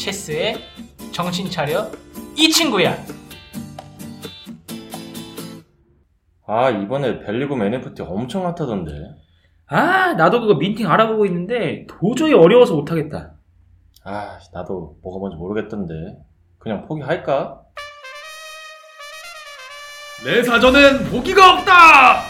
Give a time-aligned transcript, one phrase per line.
[0.00, 0.56] 체스에
[1.12, 1.90] 정신 차려
[2.36, 2.96] 이 친구야.
[6.46, 8.90] 아 이번에 벨리곰 NFT 엄청 핫하던데
[9.66, 13.34] 아, 나도 그거 민팅 알아보고 있는데 도저히 어려워서 못하겠다.
[14.02, 15.94] 아 나도 뭐가 뭔지 모르겠던데
[16.58, 17.60] 그냥 포기할까?
[20.24, 22.24] 내 사전엔 보기가 없다!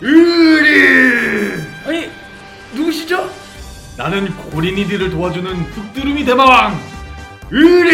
[0.00, 1.54] 으리!
[1.84, 2.08] 아니,
[2.72, 3.28] 누구시죠?
[3.98, 6.91] 나는 고린이들을 도와주는 흑두루미 대마왕!
[7.54, 7.90] 으리!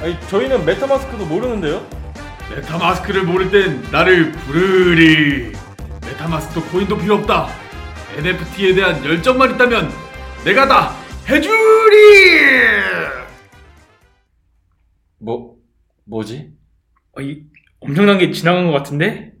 [0.00, 1.84] 아니 저희는 메타마스크도 모르는데요?
[2.54, 5.52] 메타마스크를 모를 땐 나를 부르리!
[6.02, 7.48] 메타마스크도 코인도 필요 없다!
[8.18, 9.90] NFT에 대한 열정만 있다면
[10.44, 10.94] 내가 다
[11.28, 11.50] 해주리!
[15.18, 15.56] 뭐
[16.04, 16.52] 뭐지?
[17.16, 17.42] 어, 이,
[17.80, 19.32] 엄청난 게 지나간 것 같은데?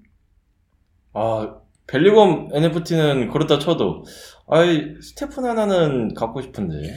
[1.12, 4.04] 아 벨리곰 NFT는 그렇다 쳐도
[4.48, 6.92] 아이 스테픈 하나는 갖고 싶은데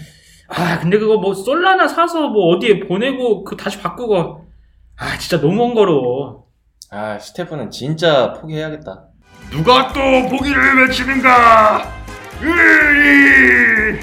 [0.50, 4.46] 아, 근데 그거 뭐 솔라나 사서 뭐 어디에 보내고 그 다시 바꾸고.
[4.98, 6.50] 아, 진짜 너무 번거로워.
[6.92, 9.04] 아 스테픈은 진짜 포기해야겠다
[9.52, 11.84] 누가 또 보기를 외치는가?
[12.42, 14.00] 으리!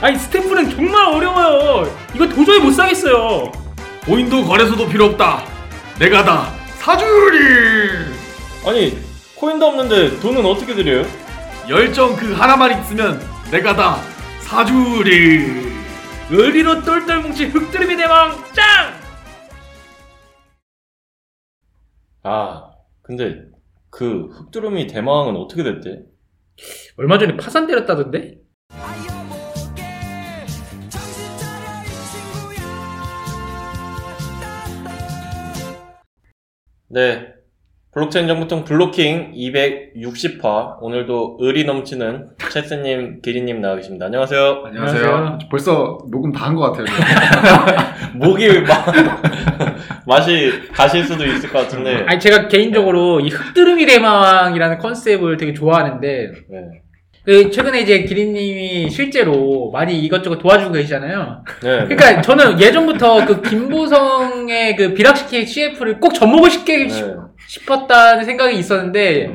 [0.00, 1.92] 아니, 스태프는 정말 어려워요.
[2.14, 3.50] 이거 도저히 못 사겠어요.
[4.04, 5.42] 코인도 거래소도 필요 없다!
[5.98, 7.40] 내가 다 사주리!
[8.66, 8.98] 아니
[9.34, 11.04] 코인도 없는데 돈은 어떻게 드려요?
[11.68, 13.96] 열정 그 하나만 있으면 내가 다
[14.40, 15.69] 사주리!
[16.32, 19.00] 의리로 똘똘 뭉친 흑두루미 대왕 짱!
[22.22, 22.70] 아
[23.02, 23.48] 근데
[23.90, 26.04] 그 흑두루미 대마왕은 어떻게 됐대?
[26.96, 28.38] 얼마 전에 파산 때렸다던데?
[36.88, 37.39] 네.
[37.92, 40.76] 블록체인 정보통 블로킹 260화.
[40.80, 44.06] 오늘도 의리 넘치는 체스님, 기리님 나와 계십니다.
[44.06, 44.62] 안녕하세요.
[44.64, 45.04] 안녕하세요.
[45.14, 45.38] 안녕하세요.
[45.50, 46.86] 벌써 녹음 다 한 것 같아요.
[48.14, 48.84] 목이 마,
[50.06, 52.04] 맛이 가실 수도 있을 것 같은데.
[52.06, 56.58] 아니 제가 개인적으로 이 흑두루미 대왕이라는 컨셉을 되게 좋아하는데 네.
[57.24, 61.44] 그 최근에 이제 기린님이 실제로 많이 이것저것 도와주고 계시잖아요.
[61.62, 61.84] 네.
[61.84, 67.14] 그러니까 저는 예전부터 그 김보성의 그 비락식혜 CF를 꼭 접목을 시키고 네.
[67.46, 69.30] 싶었다는 생각이 있었는데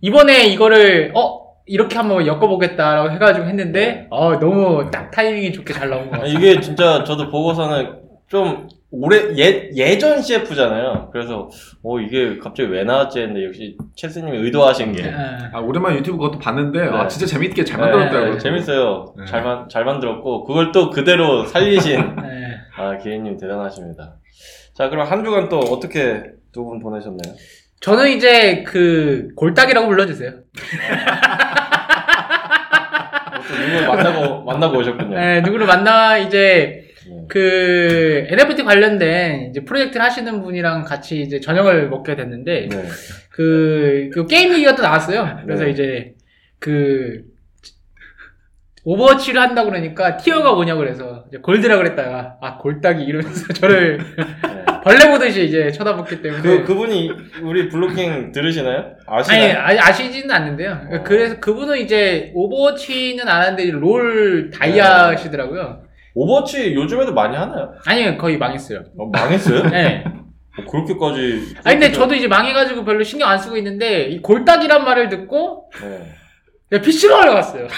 [0.00, 6.08] 이번에 이거를 어 이렇게 한번 엮어보겠다라고 해가지고 했는데 어 너무 딱 타이밍이 좋게 잘 나온
[6.08, 6.32] 것 아, 같아요.
[6.38, 7.92] 이게 진짜 저도 보고서는
[8.28, 11.10] 좀 오래 예 예전 CF잖아요.
[11.12, 11.48] 그래서
[11.82, 16.38] 어 이게 갑자기 왜 나왔지 했는데 역시 체스님이 의도하신 게 아, 아, 오랜만에 유튜브 그것도
[16.38, 17.08] 봤는데, 아, 네.
[17.08, 18.32] 진짜 재밌게 잘 네, 만들었더라고요.
[18.34, 19.14] 네, 재밌어요.
[19.18, 19.24] 네.
[19.26, 22.58] 잘, 만, 잘 만들었고 그걸 또 그대로 살리신 네.
[22.76, 24.14] 아 기린님 대단하십니다.
[24.74, 27.34] 자 그럼 한 주간 또 어떻게 두 분 보내셨나요?
[27.80, 30.30] 저는 이제 그 골딱이라고 불러주세요.
[33.48, 35.16] 또 누굴 만나고 만나고 오셨군요.
[35.18, 36.85] 네, 누구를 만나 이제 네.
[37.28, 42.84] 그 NFT 관련된 이제 프로젝트를 하시는 분이랑 같이 이제 저녁을 먹게 됐는데 네.
[43.30, 45.40] 그, 그 게임 얘기가 또 나왔어요.
[45.44, 45.70] 그래서 네.
[45.70, 46.14] 이제
[46.58, 47.24] 그
[48.84, 54.64] 오버워치를 한다 고 그러니까 tier가 뭐냐고 그래서 이제 골드라 그랬다가 아 골딱이 이러면서 저를 네.
[54.84, 57.10] 벌레 보듯이 이제 쳐다봤기 때문에 그 그분이
[57.42, 58.94] 우리 블로킹 들으시나요?
[59.08, 59.58] 아니 아시나요?
[59.58, 60.86] 아, 아시지는 않는데요.
[60.88, 61.02] 어.
[61.02, 64.56] 그래서 그분은 이제 오버워치는 안 하는데 롤 네.
[64.56, 65.85] 다이아시더라고요.
[66.16, 67.74] 오버워치 요즘에도 많이 하나요?
[67.86, 68.82] 아니요 거의 망했어요.
[68.98, 69.64] 어, 망했어요?
[69.68, 70.02] 네.
[70.58, 71.54] 어, 그렇게까지.
[71.64, 76.08] 아니 근데 저도 이제 망해가지고 별로 신경 안 쓰고 있는데 이 골딱이란 말을 듣고 네.
[76.70, 77.68] 그냥 PC로 하러 갔어요.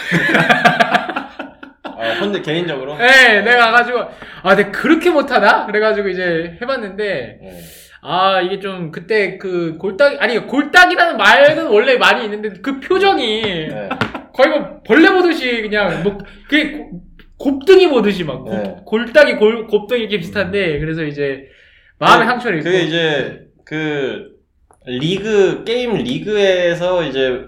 [1.83, 2.97] 아 근데 개인적으로.
[2.97, 4.05] 네, 내가 가가지고
[4.43, 5.67] 아, 내가 그렇게 못하나?
[5.67, 7.61] 그래가지고 이제 해봤는데 네.
[8.03, 13.89] 아 이게 좀 그때 그 골딱 아니 골딱이라는 말은 원래 많이 있는데 그 표정이 네.
[14.33, 16.17] 거의 뭐 벌레 보듯이 그냥 뭐
[16.49, 17.08] 그게 고-
[17.39, 18.77] 곱등이 보듯이 막 곱- 네.
[18.85, 21.47] 골딱이 골 곱등이 이렇게 비슷한데 그래서 이제
[21.99, 24.37] 마음의 그- 상처를 입고 그게 이제 그
[24.87, 27.45] 리그 게임 리그에서 이제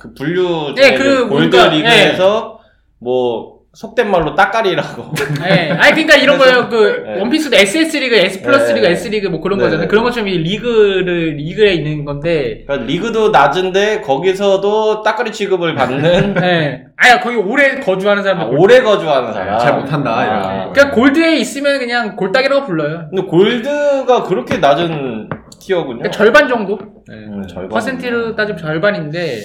[0.00, 2.60] 그 분류 네, 그 골드 뭔가- 리그에서
[2.98, 5.12] 뭐 속된 말로 따까리라고.
[5.38, 5.70] 네.
[5.72, 6.66] 아니 그러니까 이런 거예요.
[6.70, 7.20] 그 네.
[7.20, 8.76] 원피스도 SS 리그, S 플러스 네.
[8.76, 9.82] 리그, S 리그 뭐 그런 네, 거잖아요.
[9.84, 9.88] 네.
[9.88, 12.64] 그런 것처럼 이 리그를 리그에 있는 건데.
[12.66, 16.84] 그러니까 리그도 낮은데 거기서도 따까리 취급을 받는 네.
[16.96, 18.58] 아니 거기 오래 거주하는 아, 사람들.
[18.58, 19.58] 오래 거주하는 사람.
[19.58, 20.64] 잘 못한다, 이런 아.
[20.64, 20.72] 거.
[20.72, 23.08] 그러니까 골드에 있으면 그냥 골딱이라고 불러요.
[23.10, 25.28] 근데 골드가 그렇게 낮은
[25.60, 25.98] 티어군요.
[25.98, 26.78] 그러니까 절반 정도.
[27.08, 27.14] 네.
[27.14, 27.68] 음, 절반.
[27.68, 29.42] 퍼센트로 따지면 절반인데.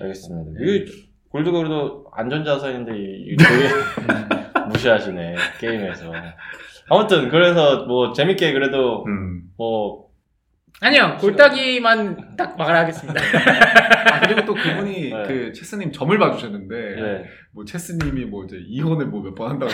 [0.00, 0.60] 알겠습니다.
[0.62, 1.03] 이
[1.34, 3.68] 골드가 그래도 안전자산인데 되게
[4.70, 6.12] 무시하시네 게임에서.
[6.88, 9.42] 아무튼 그래서 뭐 재밌게 그래도 음.
[9.56, 10.04] 뭐
[10.80, 13.20] 아니요 골딱이만 딱 말하겠습니다.
[14.14, 15.22] 아, 그리고 또 그분이 네.
[15.26, 17.24] 그 체스님 점을 봐주셨는데, 네.
[17.52, 19.72] 뭐 체스님이 뭐 이제 이혼을 뭐 몇 번 한다고.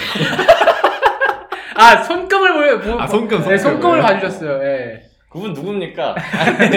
[1.77, 3.83] 아 손금을 보, 보, 아, 손금, 네, 손금.
[3.83, 4.63] 손금을 봐주셨어요.
[4.63, 5.03] 예.
[5.31, 6.15] 그분 누굽니까?
[6.17, 6.71] 아니,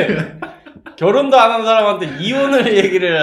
[0.98, 3.18] 결혼도 안 한 사람한테 이혼을 얘기를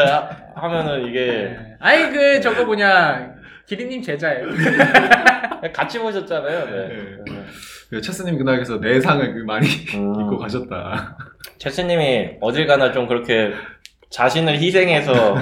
[0.61, 1.59] 하, 면은 이게 예.
[1.81, 3.31] 아니 그 저거 뭐냐
[3.67, 4.47] 기린님 제자예요.
[5.73, 6.65] 같이 보셨잖아요.
[6.67, 6.89] 네.
[7.27, 7.45] 네.
[7.91, 10.21] 그 체스님 그날에서 내상을 그 많이 음.
[10.21, 11.17] 입고 가셨다.
[11.59, 13.53] 최스님이 어딜 가나 좀 그렇게
[14.11, 15.37] 자신을 희생해서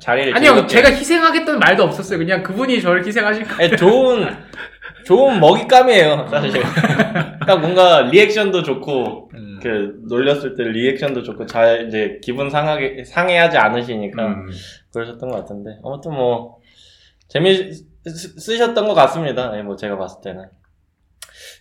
[0.00, 2.18] 자리를 아니요 즐겁게- 제가 희생하겠다는 말도 없었어요.
[2.18, 3.56] 그냥 그분이 저를 희생하신 거.
[3.56, 4.28] 네, 좋은
[5.08, 6.52] 좋은 먹잇감이에요 사실.
[7.46, 9.58] 딱 뭔가 리액션도 좋고 음.
[9.62, 14.46] 그 놀렸을 때 리액션도 좋고 잘 이제 기분 상하게 상해하지 않으시니까 음.
[14.92, 15.78] 그러셨던 것 같은데.
[15.82, 16.58] 아무튼 뭐
[17.28, 19.50] 재미 쓰- 쓰셨던 것 같습니다.
[19.50, 20.44] 네, 뭐 제가 봤을 때는.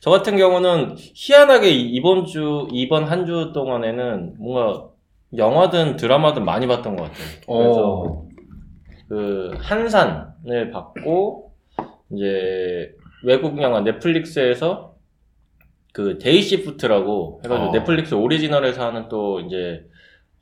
[0.02, 4.90] 저 같은 경우는 희한하게 이- 이번 주 이번 한 주 동안에는 뭔가
[5.38, 7.26] 영화든 드라마든 많이 봤던 것 같아요.
[7.48, 8.28] 그래서 어.
[9.08, 11.54] 그 한산을 봤고
[12.12, 12.92] 이제
[13.28, 14.96] 외국 영화 넷플릭스에서
[15.92, 17.72] 그 데이 시프트라고 해가지고 어.
[17.74, 19.86] 넷플릭스 오리지널에서 하는 또 이제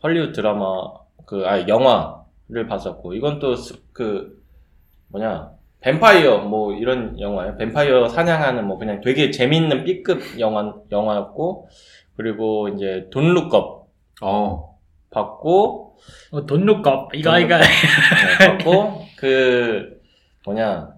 [0.04, 0.94] 헐리우드 드라마
[1.26, 3.56] 그아 영화를 봤었고 이건 또
[3.92, 4.40] 그
[5.08, 11.68] 뭐냐 뱀파이어 뭐 이런 영화예요 뱀파이어 사냥하는 뭐 그냥 되게 재밌는 B급 영화 영화였고
[12.18, 13.88] 그리고 이제 돈 룩업
[14.22, 14.78] 어.
[15.10, 15.98] 봤고
[16.32, 17.58] 어, 돈 룩업 이거 이거.
[17.58, 20.02] 네, 봤고 그
[20.46, 20.95] 뭐냐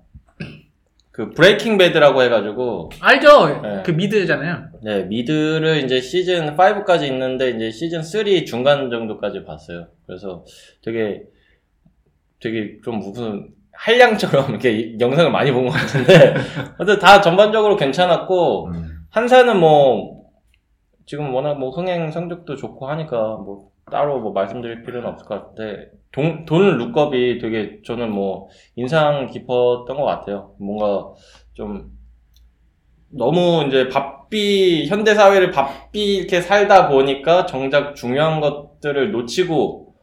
[1.18, 3.60] 그 브레이킹 배드라고 해가지고 알죠?
[3.64, 3.82] 네.
[3.84, 4.66] 그 미드잖아요.
[4.84, 9.88] 네 미드를 이제 시즌 5까지 있는데 이제 시즌 3 중간 정도까지 봤어요.
[10.06, 10.46] 그래서
[10.84, 11.24] 되게
[12.40, 16.36] 되게 좀 무슨 한량처럼 이렇게 영상을 많이 본 것 같은데
[16.78, 19.00] 근데 다 전반적으로 괜찮았고 음.
[19.10, 20.22] 한사는 뭐
[21.08, 25.90] 지금 워낙 뭐 흥행 성적도 좋고 하니까 뭐 따로 뭐 말씀드릴 필요는 없을 것 같은데
[26.18, 30.56] 돈, 돈 룩업이 되게 저는 뭐 인상 깊었던 것 같아요.
[30.60, 31.14] 뭔가
[31.54, 31.92] 좀
[33.10, 39.94] 너무 이제 바삐 현대 사회를 바삐 이렇게 살다 보니까 정작 중요한 것들을 놓치고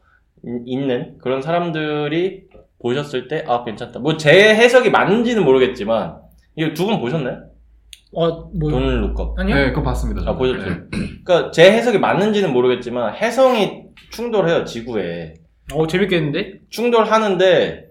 [0.45, 2.43] 이- 있는 그런 사람들이
[2.79, 3.99] 보셨을 때 아 괜찮다.
[3.99, 6.17] 뭐 제 해석이 맞는지는 모르겠지만
[6.55, 7.41] 이거 두 분 보셨나요?
[8.13, 9.37] 어, 뭐돈 룩업.
[9.37, 9.55] 아니요?
[9.55, 10.21] 네, 그거 봤습니다.
[10.21, 10.37] 아, 저는.
[10.37, 10.69] 보셨죠?
[10.69, 10.75] 네.
[11.25, 15.33] 그러니까 제 해석이 맞는지는 모르겠지만 해성이 충돌해요 지구에
[15.73, 16.59] 어, 재밌겠는데?
[16.69, 17.89] 충돌하는데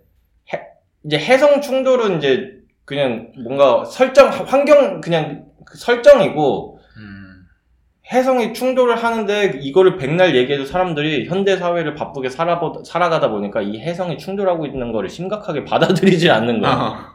[0.53, 0.62] 해-
[1.05, 7.47] 이제 해성 충돌은 이제 그냥 뭔가 설정 환경 그냥 그 설정이고 음.
[8.12, 14.19] 해성이 충돌을 하는데 이거를 백날 얘기해도 사람들이 현대 사회를 바쁘게 살아보, 살아가다 보니까 이 해성이
[14.19, 16.76] 충돌하고 있는 거를 심각하게 받아들이지 않는 거예요.
[16.76, 17.15] 아,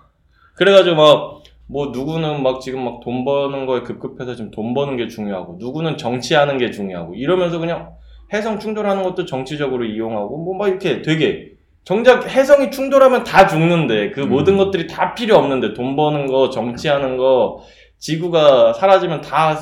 [0.56, 5.08] 그래가지고 막, 뭐, 누구는 막 지금 막 돈 버는 거에 급급해서 지금 돈 버는 게
[5.08, 7.92] 중요하고, 누구는 정치하는 게 중요하고, 이러면서 그냥
[8.34, 11.54] 해성 충돌하는 것도 정치적으로 이용하고, 뭐 막 이렇게 되게,
[11.84, 14.30] 정작 해성이 충돌하면 다 죽는데, 그 음.
[14.30, 17.62] 모든 것들이 다 필요 없는데, 돈 버는 거, 정치하는 거,
[17.98, 19.58] 지구가 사라지면 다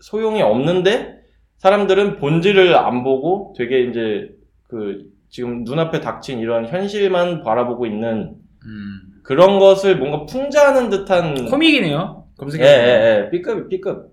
[0.00, 1.16] 소용이 없는데,
[1.58, 4.30] 사람들은 본질을 안 보고 되게 이제,
[4.68, 8.34] 그, 지금 눈앞에 닥친 이런 현실만 바라보고 있는
[8.66, 9.00] 음.
[9.22, 12.24] 그런 것을 뭔가 풍자하는 듯한 코믹이네요.
[12.26, 12.64] 예, 검색해.
[12.64, 13.30] 예, 예.
[13.30, 14.09] B급, B급.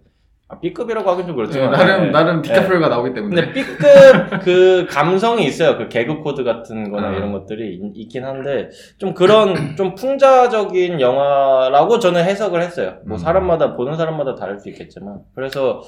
[0.49, 1.71] 아, B급이라고 하긴 좀 네, 그렇지만.
[1.71, 2.11] 나름, 예.
[2.11, 2.41] 나름 예.
[2.41, 3.35] 디카프리오가 나오기 때문에.
[3.35, 5.77] 근데 B급 그 감성이 있어요.
[5.77, 7.15] 그 개그 코드 같은 거나 음.
[7.15, 12.95] 이런 것들이 있, 긴 한데, 좀 그런, 좀 풍자적인 영화라고 저는 해석을 했어요.
[13.05, 13.19] 뭐 음.
[13.19, 15.19] 사람마다, 보는 사람마다 다를 수 있겠지만.
[15.35, 15.81] 그래서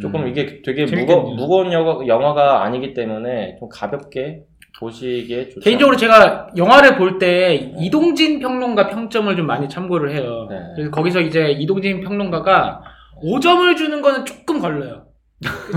[0.00, 1.20] 조금 이게 되게 무거.
[1.20, 4.44] 무거운 영화, 영화가 아니기 때문에 좀 가볍게
[4.80, 5.60] 보시기에 좋죠.
[5.60, 10.46] 개인적으로 제가 영화를 볼 때 이동진 평론가 평점을 좀 많이 참고를 해요.
[10.50, 10.56] 네.
[10.74, 12.82] 그래서 거기서 이제 이동진 평론가가
[13.22, 15.06] 5점을 주는 거는 조금 걸려요.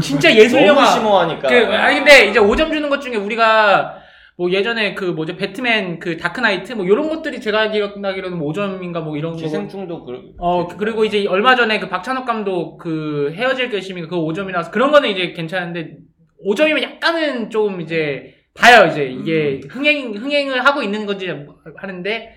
[0.02, 0.86] 진짜 예술 너무 영화.
[0.92, 1.48] 심오하니까.
[1.50, 3.96] 그, 아니 근데 이제 5점 주는 것 중에 우리가
[4.38, 9.18] 뭐 예전에 그 뭐죠 배트맨 그 다크나이트 뭐 이런 것들이 제가 기억나기로는 뭐 5점인가 뭐
[9.18, 9.38] 이런 거.
[9.40, 14.16] 기생충도 그, 어 그- 그리고 이제 얼마 전에 그 박찬욱 감독 그 헤어질 결심이 그
[14.16, 15.98] 5점이라서 그런 거는 이제 괜찮은데
[16.48, 21.30] 5점이면 약간은 좀 이제 봐요 이제 이게 흥행 흥행을 하고 있는 건지
[21.76, 22.36] 하는데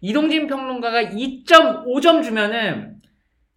[0.00, 2.93] 이동진 평론가가 2.5점 주면은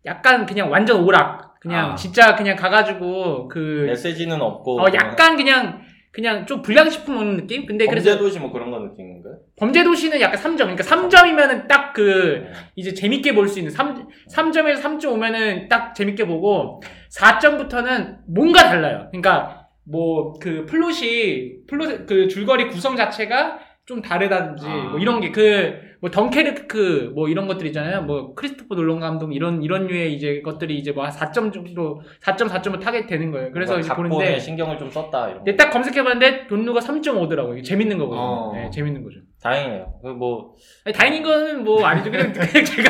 [0.06, 1.96] 약간 그냥 완전 오락 그냥 아.
[1.96, 4.82] 진짜 그냥 가가지고 그 메시지는 없고.
[4.82, 7.66] 어, 약간 그냥, 그냥 좀 불량식품 먹는 느낌?
[7.66, 9.36] 근데 그래서 범죄도시 뭐 그런 거 느낌인가요?
[9.58, 10.58] 범죄도시는 약간 3점.
[10.60, 16.82] 그러니까 3점이면은 딱 그, 이제 재밌게 볼 수 있는 3, 3점에서 3.5면은 딱 재밌게 보고
[17.12, 19.08] 4점부터는 뭔가 달라요.
[19.12, 24.75] 그러니까 뭐 그 플롯이, 플롯, 그 줄거리 구성 자체가 좀 다르다든지 아.
[24.92, 28.04] 뭐 이런 게 그, 뭐 덩케르크 뭐 이런 것들 있잖아요.
[28.04, 32.80] 뭐 크리스토퍼 놀런 감독 이런, 이런 류의 이제 것들이 이제 뭐 4점 정도, 4점, 4점을
[32.80, 33.51] 타겟 되는 거예요.
[33.51, 35.44] 그래서 이제 보는데 신경을 좀 썼다 이런.
[35.44, 37.63] 근데 딱 검색해봤는데 돈누가 3.5더라고요.
[37.63, 38.22] 재밌는 거거든요.
[38.22, 38.51] 어.
[38.54, 39.20] 네, 재밌는 거죠.
[39.42, 39.94] 다행이에요.
[40.01, 42.12] 그 뭐, 아니, 다행인 거는 뭐 아니죠.
[42.12, 42.89] 그냥, 그냥 제가.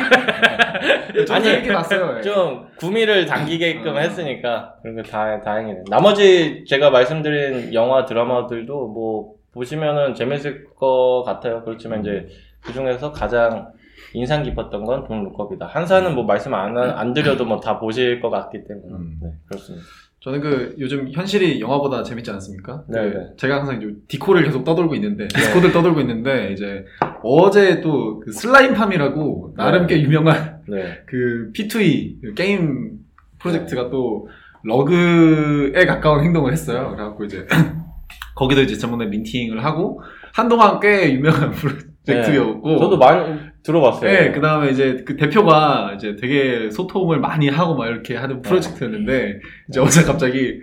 [1.34, 2.16] 아니, 재밌게 봤어요.
[2.18, 2.22] 예.
[2.22, 3.98] 좀 구미를 당기게끔 어.
[3.98, 5.84] 했으니까 그런 게 다, 다행이네.
[5.90, 11.62] 나머지 제가 말씀드린 영화 드라마들도 뭐 보시면은 재밌을 것 같아요.
[11.64, 12.26] 그렇지만 이제
[12.62, 13.68] 그 중에서 가장
[14.14, 15.66] 인상 깊었던 건 돈 룩업이다.
[15.66, 18.88] 한사는 뭐 말씀 안, 안 드려도 뭐 다 보실 것 같기 때문에.
[18.94, 19.18] 음.
[19.22, 19.84] 네, 그렇습니다.
[20.20, 22.82] 저는 그 요즘 현실이 영화보다 재밌지 않습니까?
[22.88, 23.26] 네, 그 네.
[23.36, 26.84] 제가 항상 이제 디코를 계속 떠돌고 있는데 디스코드를 떠돌고 있는데 이제
[27.22, 31.02] 어제 또 그 슬라임팜이라고 나름 꽤 유명한 네.
[31.06, 32.98] 그 P2E 그 게임
[33.38, 34.28] 프로젝트가 또
[34.64, 36.90] rug에 가까운 행동을 했어요.
[36.94, 37.46] 그래갖고 이제
[38.34, 41.52] 거기도 이제 저번에 minting을 하고 한동안 꽤 유명한
[42.12, 42.78] 프로젝트였고 네.
[42.78, 44.10] 저도 많이 들어봤어요.
[44.10, 48.20] 네, 그 다음에 이제 그 대표가 이제 되게 소통을 많이 하고 막 이렇게 네.
[48.20, 50.60] 하는 프로젝트였는데, 이제 어제 갑자기,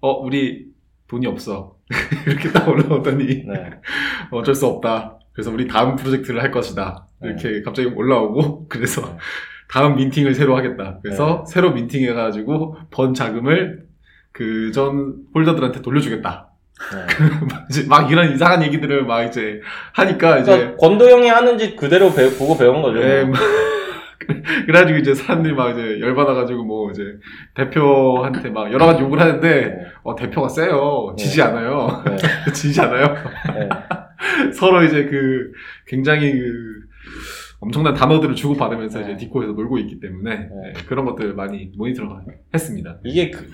[0.00, 0.66] 어, 우리
[1.08, 1.76] 돈이 없어.
[2.26, 3.70] 이렇게 딱 올라오더니, 네.
[4.30, 5.18] 어쩔 수 없다.
[5.32, 7.06] 그래서 우리 다음 프로젝트를 할 것이다.
[7.22, 9.16] 이렇게 갑자기 올라오고, 그래서 네.
[9.70, 10.98] 다음 민팅을 새로 하겠다.
[11.02, 13.86] 그래서 새로 민팅해가지고 번 자금을
[14.32, 16.47] 그 전 홀더들한테 돌려주겠다.
[16.92, 17.84] 네.
[17.88, 19.60] 막 이런 이상한 얘기들을 막 이제
[19.92, 23.00] 하니까 이제 그러니까 권도 형이 하는 짓 그대로 배- 보고 배운 거죠.
[23.02, 23.34] 예, 뭐.
[24.66, 27.02] 그래가지고 이제 사람들이 막 이제 열받아가지고 뭐 이제
[27.54, 29.74] 대표한테 막 여러 가지 욕을 하는데 네.
[30.02, 31.42] 어 대표가 세요 지지 네.
[31.44, 32.52] 않아요 네.
[32.52, 33.14] 지지 않아요
[33.54, 33.68] 네.
[34.52, 35.50] 서로 이제 그
[35.86, 36.52] 굉장히 그
[37.60, 39.04] 엄청난 단어들을 주고 받으면서 네.
[39.14, 42.10] 이제 디코에서 놀고 있기 때문에 네, 그런 것들 많이 모니터를
[42.52, 42.98] 했습니다.
[43.04, 43.48] 이게 그,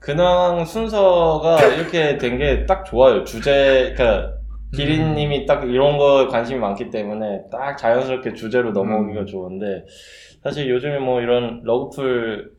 [0.00, 3.24] 근황 순서가 이렇게 된 게 딱 좋아요.
[3.24, 4.32] 주제, 그니까,
[4.74, 9.26] 기린님이 딱 이런 거 관심이 많기 때문에 딱 자연스럽게 주제로 넘어오기가 음.
[9.26, 9.84] 좋은데,
[10.42, 12.52] 사실 요즘에 뭐 이런 rug pull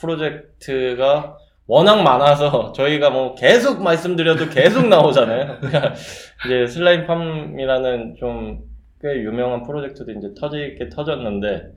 [0.00, 1.36] 프로젝트가
[1.66, 5.58] 워낙 많아서 저희가 뭐 계속 말씀드려도 계속 나오잖아요.
[5.60, 5.94] 그러니까
[6.46, 8.68] 이제 슬라임팜이라는 좀
[9.00, 11.68] 꽤 유명한 프로젝트도 이제 터지게 터졌는데,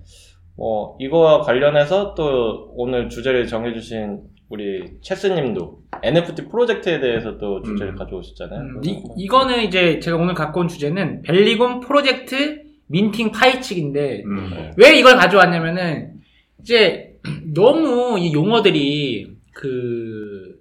[0.57, 7.95] 뭐 이거와 관련해서 또 오늘 주제를 정해주신 우리 체스님도 NFT 프로젝트에 대해서 또 주제를 음.
[7.95, 8.59] 가져오셨잖아요.
[8.59, 14.71] 음, 이, 이거는 이제 제가 오늘 갖고 온 주제는 벨리곰 프로젝트 민팅 파이칙인데 음.
[14.75, 16.15] 왜 이걸 가져왔냐면은
[16.61, 17.13] 이제
[17.53, 20.59] 너무 이 용어들이 그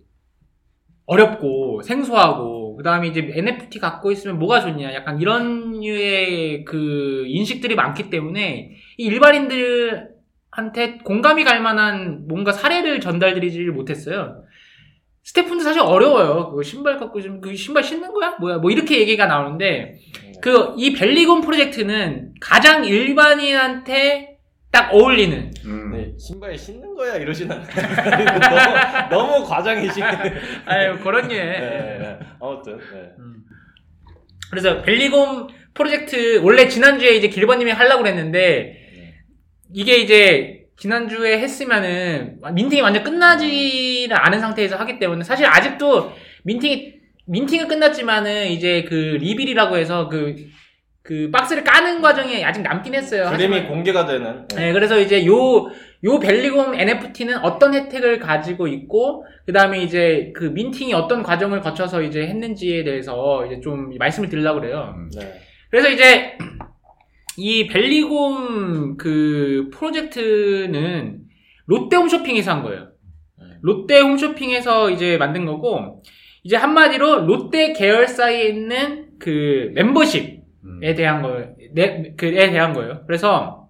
[1.06, 8.08] 어렵고 생소하고 그다음에 이제 NFT 갖고 있으면 뭐가 좋냐 약간 이런 류의 그 인식들이 많기
[8.08, 10.09] 때문에 이 일반인들
[10.50, 14.44] 한테 공감이 갈 만한 뭔가 사례를 전달드리지를 못했어요.
[15.22, 16.52] 스태프분도 사실 어려워요.
[16.52, 18.36] 그 신발 갖고 좀그 신발 신는 거야?
[18.40, 18.58] 뭐야?
[18.58, 19.98] 뭐 이렇게 얘기가 나오는데
[20.40, 24.38] 그 이 벨리곤 프로젝트는 가장 일반인한테
[24.72, 25.90] 딱 어울리는 음.
[25.92, 27.66] 네, 신발 신는 거야 이러진 않아요.
[29.10, 30.06] 너무, 너무 과장이시네.
[30.64, 32.18] 아유 그런 게 네, 네.
[32.40, 33.10] 아무튼 네.
[33.18, 33.44] 음.
[34.50, 38.79] 그래서 벨리곤 프로젝트 원래 지난주에 이제 길버님이 하려고 그랬는데
[39.72, 46.12] 이게 이제 지난주에 했으면은 민팅이 완전 끝나지를 않은 상태에서 하기 때문에 사실 아직도
[46.44, 46.94] 민팅이
[47.26, 50.34] 민팅은 끝났지만은 이제 그 리빌이라고 해서 그
[51.02, 53.30] 그 박스를 까는 과정이 아직 남긴 했어요.
[53.30, 54.46] 그림이 공개가 되는.
[54.54, 55.66] 네, 그래서 이제 요,
[56.04, 62.02] 요 벨리곰 NFT는 어떤 혜택을 가지고 있고, 그 다음에 이제 그 민팅이 어떤 과정을 거쳐서
[62.02, 64.94] 이제 했는지에 대해서 이제 좀 말씀을 드리려고 그래요.
[65.18, 65.40] 네.
[65.70, 66.36] 그래서 이제
[67.40, 71.22] 이 벨리곰 그 프로젝트는
[71.66, 72.90] 롯데 홈쇼핑에서 한 거예요.
[73.40, 73.58] 음.
[73.62, 76.02] 롯데 홈쇼핑에서 이제 만든 거고,
[76.44, 80.80] 이제 한마디로 롯데 계열사에 있는 그 멤버십, 음.
[80.84, 83.04] 에 대한 거, 네, 그에 대한 거예요.
[83.06, 83.68] 그래서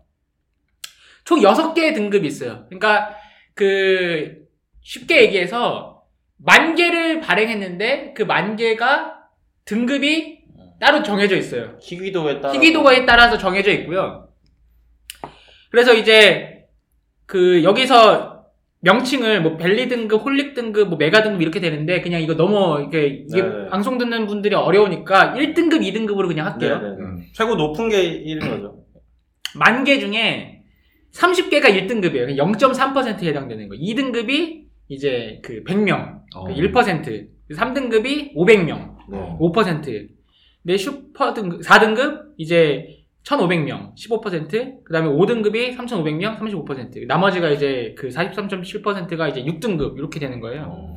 [1.25, 2.65] 총 6개의 등급이 있어요.
[2.69, 3.15] 그러니까
[3.55, 4.47] 그
[4.83, 6.03] 쉽게 얘기해서
[6.39, 9.15] 만 개를 발행했는데 그 만 개가
[9.65, 10.40] 등급이
[10.81, 11.77] 따로 정해져 있어요.
[11.81, 12.55] 희귀도에 따라.
[12.55, 14.29] 희귀도에 따라서 정해져 있고요.
[15.71, 16.65] 그래서 이제
[17.27, 18.47] 그 여기서
[18.81, 23.25] 명칭을 뭐 벨리 등급, Holic 등급, 뭐 메가 등급 이렇게 되는데 그냥 이거 너무 이게
[23.29, 23.69] 이게 네네.
[23.69, 26.79] 방송 듣는 분들이 어려우니까 1등급, 2등급으로 그냥 할게요.
[26.79, 27.03] 네, 네, 네.
[27.03, 27.25] 음.
[27.35, 28.77] 최고 높은 게 1인 거죠.
[29.55, 30.63] 만 개 중에
[31.15, 32.37] 30개가 1등급이에요.
[32.39, 33.75] 0.3%에 해당되는 거.
[33.77, 36.47] 2등급이 이제 그 100명, 어.
[36.47, 37.27] 1%.
[37.53, 39.19] 3등급이 500명, 네.
[39.41, 40.09] 5%.
[40.63, 44.85] 네 슈퍼 등급, 4등급 이제 1,500명, 15%.
[44.85, 47.07] 그 다음에 5등급이 3,500명, 35%.
[47.07, 50.63] 나머지가 이제 그 43.7%가 이제 6등급, 이렇게 되는 거예요.
[50.69, 50.97] 어.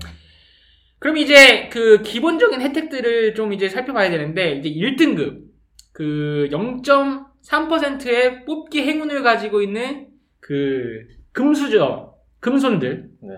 [0.99, 5.43] 그럼 이제 그 기본적인 혜택들을 좀 이제 살펴봐야 되는데, 이제 1등급.
[5.91, 10.07] 그 0.3%의 뽑기 행운을 가지고 있는
[10.39, 13.09] 그 금수저, 금손들.
[13.21, 13.29] 네.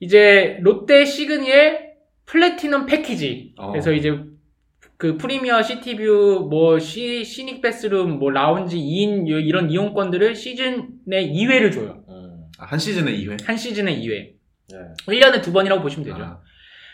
[0.00, 1.94] 이제 롯데 시그니엘
[2.26, 3.54] 플래티넘 패키지.
[3.56, 3.70] 어.
[3.70, 4.18] 그래서 이제
[4.96, 11.72] 그 프리미어 시티뷰 뭐 시, 시닉 베스룸 뭐 라운지 2인 이런 이용권들을 시즌 내 2회를
[11.72, 12.04] 줘요.
[12.08, 12.44] 음.
[12.58, 13.44] 아, 한 시즌에 2회.
[13.44, 14.08] 한 시즌에 2회.
[14.70, 14.78] 네.
[15.06, 16.22] 1년에 두 번이라고 보시면 되죠.
[16.22, 16.40] 아,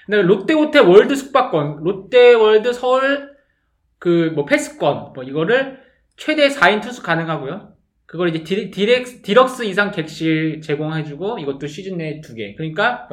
[0.06, 3.30] 그다음에 롯데호텔 월드 숙박권, 롯데월드 서울
[3.98, 5.78] 그 뭐 패스권 뭐 이거를
[6.16, 7.74] 최대 4인 투숙 가능하고요.
[8.06, 12.54] 그걸 이제 디렉, 디렉, 디럭스 이상 객실 제공해주고 이것도 시즌 내에 두 개.
[12.56, 13.08] 그러니까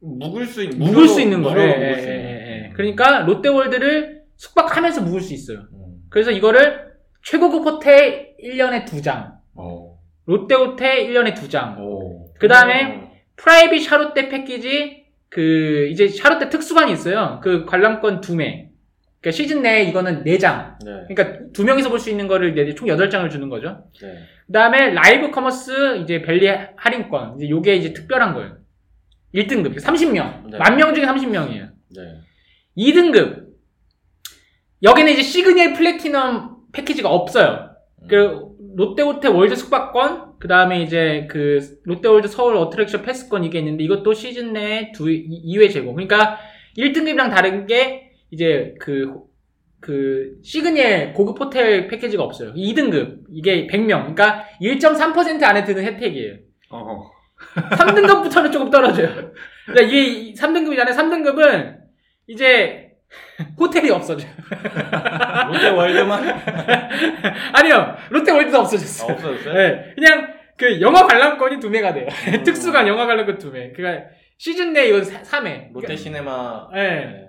[0.00, 1.58] 묵을 수 있, 묵을 수 있는 거예요.
[1.58, 2.08] 예, 예, 있는.
[2.08, 2.72] 예, 예.
[2.74, 5.60] 그러니까 롯데월드를 숙박하면서 묵을 수 있어요.
[5.72, 5.96] 음.
[6.10, 6.92] 그래서 이거를
[7.24, 9.98] 최고급 호텔 1년에 두 장, 어.
[10.26, 12.32] 롯데 호텔 1년에 두 장, 오.
[12.38, 17.40] 그 다음에 private 샤롯데 패키지 그 이제 샤롯데 특수관이 있어요.
[17.42, 18.70] 그 관람권 두 매.
[19.20, 20.76] 그러니까 시즌 내에 이거는 네 장.
[20.84, 20.92] 네.
[21.08, 23.84] 그러니까 두 명이서 볼 수 있는 거를 이제 총 여덟 장을 주는 거죠.
[24.02, 24.18] 네.
[24.46, 27.36] 그다음에 live commerce 이제 벨리 할인권.
[27.38, 28.58] 이제 요게 이제 특별한 거예요.
[29.34, 30.50] 1등급 30명.
[30.50, 30.58] 네.
[30.58, 31.70] 만명 중에 30명이에요.
[31.96, 32.20] 네.
[32.76, 33.43] 2등급.
[34.84, 37.70] 여기는 이제 시그니엘 플래티넘 패키지가 없어요.
[38.08, 44.12] 그 롯데호텔 월드 숙박권, 그 다음에 이제 그 롯데월드 서울 attraction 패스권 이게 있는데 이것도
[44.12, 45.94] 시즌 내에 두 2회 제공.
[45.94, 46.38] 그러니까
[46.76, 49.14] 1등급이랑 다른 게 이제 그,
[49.80, 52.52] 그 시그니엘 고급 호텔 패키지가 없어요.
[52.52, 54.14] 2등급 이게 100명.
[54.14, 56.34] 그러니까 1.3% 안에 드는 혜택이에요.
[56.70, 57.10] 어.
[57.54, 59.32] 3등급부터는 조금 떨어져요.
[59.66, 60.94] 그러니까 이게 3등급 이잖아요.
[60.94, 61.76] 3등급은
[62.26, 62.93] 이제
[63.58, 64.30] 호텔이 없어져요.
[65.48, 66.24] 롯데 월드만
[67.54, 67.96] 아니요.
[68.10, 69.12] 롯데월드도 아, 없어졌어요.
[69.12, 69.54] 없어졌어요?
[69.54, 72.06] 네, 그냥 그 영화 관람권이 두 매가 돼요.
[72.28, 72.42] 음.
[72.44, 73.72] 특수관 영화 관람권 두 매.
[73.72, 74.06] 그러니까
[74.38, 75.72] 시즌 내 이건 3회.
[75.72, 76.68] 롯데 시네마.
[76.74, 76.88] 네.
[76.88, 77.24] 네.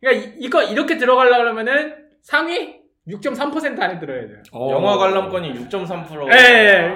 [0.00, 4.42] 그러니까 이- 이거 이렇게 들어가려고 그러면은 상위 6.3% 안에 들어야 돼요.
[4.52, 4.70] 어.
[4.72, 6.32] 영화 관람권이 6.3%.
[6.32, 6.94] 예, 예.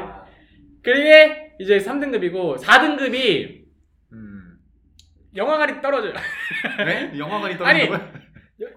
[0.82, 3.65] 그게 이제 3등급이고 4등급이 음.
[5.36, 6.12] 영화관이 떨어져요.
[6.78, 7.12] 네?
[7.18, 8.12] 영화관이 아니, 거야?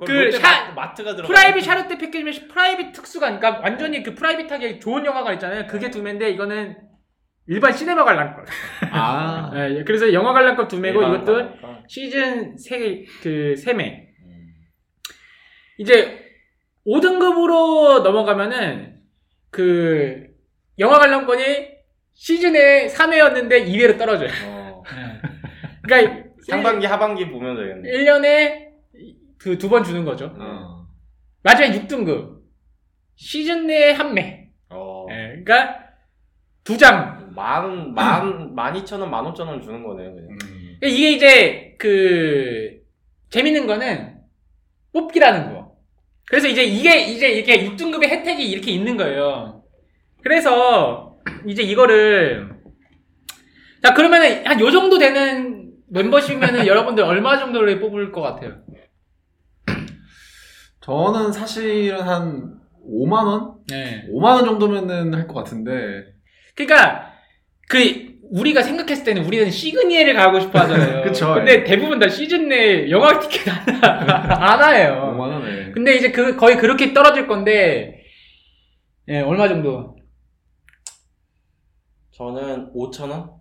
[0.06, 1.28] 그 샤- 마, 마트가 들어.
[1.28, 5.67] private 샤롯데 패키지면 private 특수관, 그러니까 완전히 그 private하게 좋은 영화관 있잖아요.
[5.67, 6.78] 그게 두 매인데 이거는
[7.48, 8.45] 일반 시네마 관람권.
[8.91, 9.52] 아.
[9.56, 11.84] 예, 그래서 영화 관람권 두 매고 이것도 관람권.
[11.88, 14.54] 시즌 세, 그, 세매 음.
[15.80, 16.26] 이제
[16.86, 18.98] 5등급으로 넘어가면은
[19.50, 20.28] 그
[20.78, 21.69] 영화 관람권이
[22.13, 24.30] 시즌에 3회였는데 2회로 떨어져요.
[24.45, 24.84] 어.
[25.84, 27.90] 그러니까 상반기 하반기 보면 되겠네.
[27.92, 28.70] 1년에
[29.38, 30.34] 그 두 번 주는 거죠.
[30.38, 30.86] 어.
[31.44, 32.40] 마지막 6등급.
[33.16, 34.50] 시즌 내에 한 매.
[34.70, 35.06] 어.
[35.10, 35.80] 예, 그러니까
[36.64, 37.32] 두 장.
[37.36, 40.30] 만, 만, 만 이천 원, 만 오천 원 주는 거네요, 그냥.
[40.32, 40.38] 음.
[40.80, 42.82] 그러니까 이게 이제 그
[43.30, 44.18] 재밌는 거는
[44.94, 45.76] 뽑기라는 거.
[46.28, 49.64] 그래서 이제 이게 이제 이렇게 6등급의 혜택이 이렇게 있는 거예요.
[50.22, 52.50] 그래서 이제 이거를
[53.82, 55.59] 자 그러면은 한 요 정도 되는
[55.91, 58.56] 멤버십이면은 여러분들 얼마 정도를 뽑을 것 같아요?
[60.82, 63.56] 저는 사실은 한 5만 원?
[63.67, 64.06] 네.
[64.12, 66.13] 5만 원 정도면은 할 것 같은데.
[66.56, 67.12] 그러니까
[67.67, 71.04] 그 우리가 생각했을 때는 우리는 시그니엘을 가고 싶어 하잖아요.
[71.06, 71.63] 그쵸, 근데 예.
[71.63, 73.84] 대부분 다 시즌 내 영화 티켓 안,
[74.62, 75.13] 안 해요.
[75.15, 75.71] 5만 원에.
[75.71, 78.04] 근데 이제 그 거의 그렇게 떨어질 건데
[79.08, 79.95] 예 얼마 정도?
[82.12, 83.32] 저는 5천 원?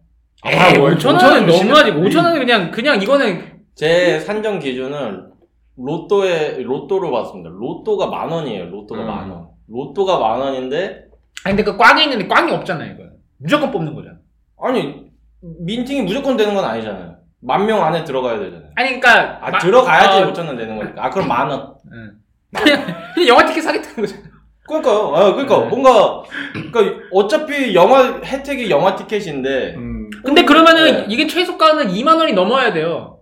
[0.42, 1.56] 아, 에이, 뭐, 5천 5천 원은 너무하지.
[1.92, 1.92] 심해.
[2.08, 5.28] 5천 원은 그냥 그냥 이거는 제 산정 기준은
[5.76, 7.50] 로또에, 로또로 봤습니다.
[7.52, 9.06] 로또가 만 원이에요, 로또가 음.
[9.06, 9.46] 만 원.
[9.68, 11.04] 로또가 만 원인데,
[11.44, 13.04] 아니 근데 그 꽝이 있는데 꽝이 없잖아요 이거.
[13.38, 14.16] 무조건 뽑는 거잖아.
[14.60, 15.06] 아니,
[15.40, 17.16] minting이 무조건 되는 건 아니잖아요.
[17.40, 18.70] 만 명 안에 들어가야 되잖아요.
[18.74, 21.04] 아니 그러니까 아, 마- 들어가야지 어, 5천 원 되는 거니까.
[21.04, 21.74] 아, 그럼 만 원.
[21.92, 22.12] 응.
[22.56, 24.22] 그냥, 그냥 영화 티켓 사겠다는 거잖아.
[24.66, 25.14] 그러니까요.
[25.14, 25.66] 아, 그러니까 네.
[25.68, 26.22] 뭔가,
[26.52, 29.97] 그러니까 어차피 영화, 혜택이 영화 티켓인데, 음.
[30.24, 31.06] 근데 그러면은 네.
[31.08, 33.20] 이게 최소가는 2만 원이 넘어야 돼요.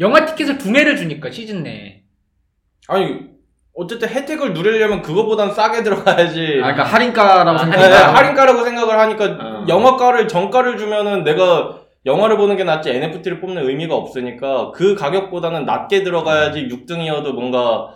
[0.00, 2.02] 영화 티켓을 두 매를 주니까 시즌 내에.
[2.88, 3.20] 아니,
[3.74, 6.60] 어쨌든 혜택을 누리려면 그거보단 싸게 들어가야지.
[6.62, 8.14] 아, 그러니까 할인가라고 아, 네, 생각해요.
[8.16, 9.64] 할인가라고 생각을 하니까 어.
[9.68, 16.04] 영화가를 정가를 주면은 내가 영화를 보는 게 낫지 NFT를 뽑는 의미가 없으니까 그 가격보다는 낮게
[16.04, 17.88] 들어가야지 6등이어도 뭔가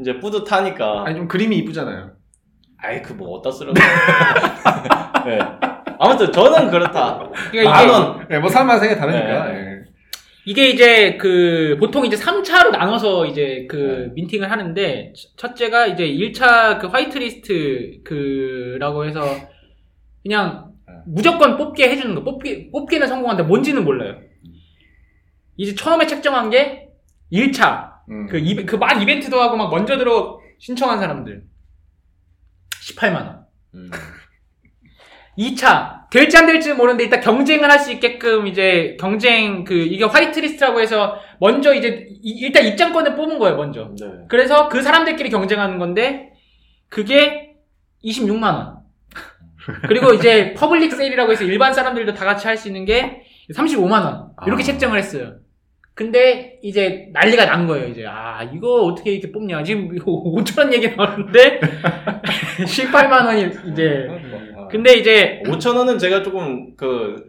[0.00, 1.04] 이제 뿌듯하니까.
[1.06, 2.10] 아니, 좀 그림이 이쁘잖아요.
[2.78, 3.72] 아이 그 뭐 어디다 쓰러?
[5.24, 5.38] 네.
[6.02, 7.30] 아무튼 저는 그렇다.
[7.50, 8.28] 그러니까 만 이게 원.
[8.28, 9.46] 네, 뭐 사람마다 생각이 다르니까.
[9.46, 9.54] 네.
[9.54, 9.82] 예.
[10.44, 14.12] 이게 이제 그 보통 이제 3차로 나눠서 이제 그 네.
[14.14, 19.22] 민팅을 하는데 첫째가 이제 1차 그 화이트리스트 그라고 해서
[20.24, 20.94] 그냥 네.
[21.06, 24.16] 무조건 뽑게 해주는 거 뽑기 뽑기는 성공한데 뭔지는 몰라요.
[25.56, 26.88] 이제 처음에 책정한 게
[27.32, 28.26] 1차 음.
[28.26, 31.44] 그그막 이벤트도 하고 막 먼저 들어 신청한 사람들
[32.82, 33.44] 18만 원.
[33.74, 33.90] 음.
[35.38, 40.80] 2차 될지 안 될지 모르는데 일단 경쟁을 할 수 있게끔 이제 경쟁 그 이게 whitelist라고
[40.80, 43.90] 해서 먼저 이제 이- 일단 입장권을 뽑은 거예요, 먼저.
[43.98, 44.06] 네.
[44.28, 46.32] 그래서 그 사람들끼리 경쟁하는 건데
[46.88, 47.54] 그게
[48.04, 48.76] 26만 원.
[49.88, 53.22] 그리고 이제 public sale이라고 해서 일반 사람들도 다 같이 할 수 있는 게
[53.54, 54.30] 35만 원.
[54.46, 54.66] 이렇게 아.
[54.66, 55.34] 책정을 했어요.
[55.94, 57.88] 근데 이제 난리가 난 거예요.
[57.88, 59.62] 이제 아 이거 어떻게 이렇게 뽑냐.
[59.62, 64.08] 지금 5천 원 얘기 나왔는데 18만 원이 이제
[64.56, 64.68] 아.
[64.68, 67.26] 근데 이제 5천 원은 제가 조금 그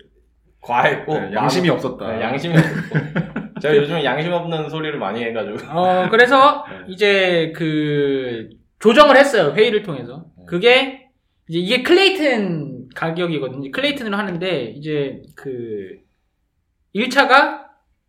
[0.62, 2.14] 과했고 네, 양심이 없었다.
[2.14, 6.86] 네, 양심이 없고 제가 요즘에 양심 없는 소리를 많이 해가지고 어 그래서 네.
[6.88, 8.50] 이제 그
[8.80, 11.10] 조정을 했어요 회의를 통해서 그게
[11.50, 15.98] 이제 이게 클레이튼 가격이거든요 클레이튼으로 하는데 이제 그
[16.96, 17.63] 1차가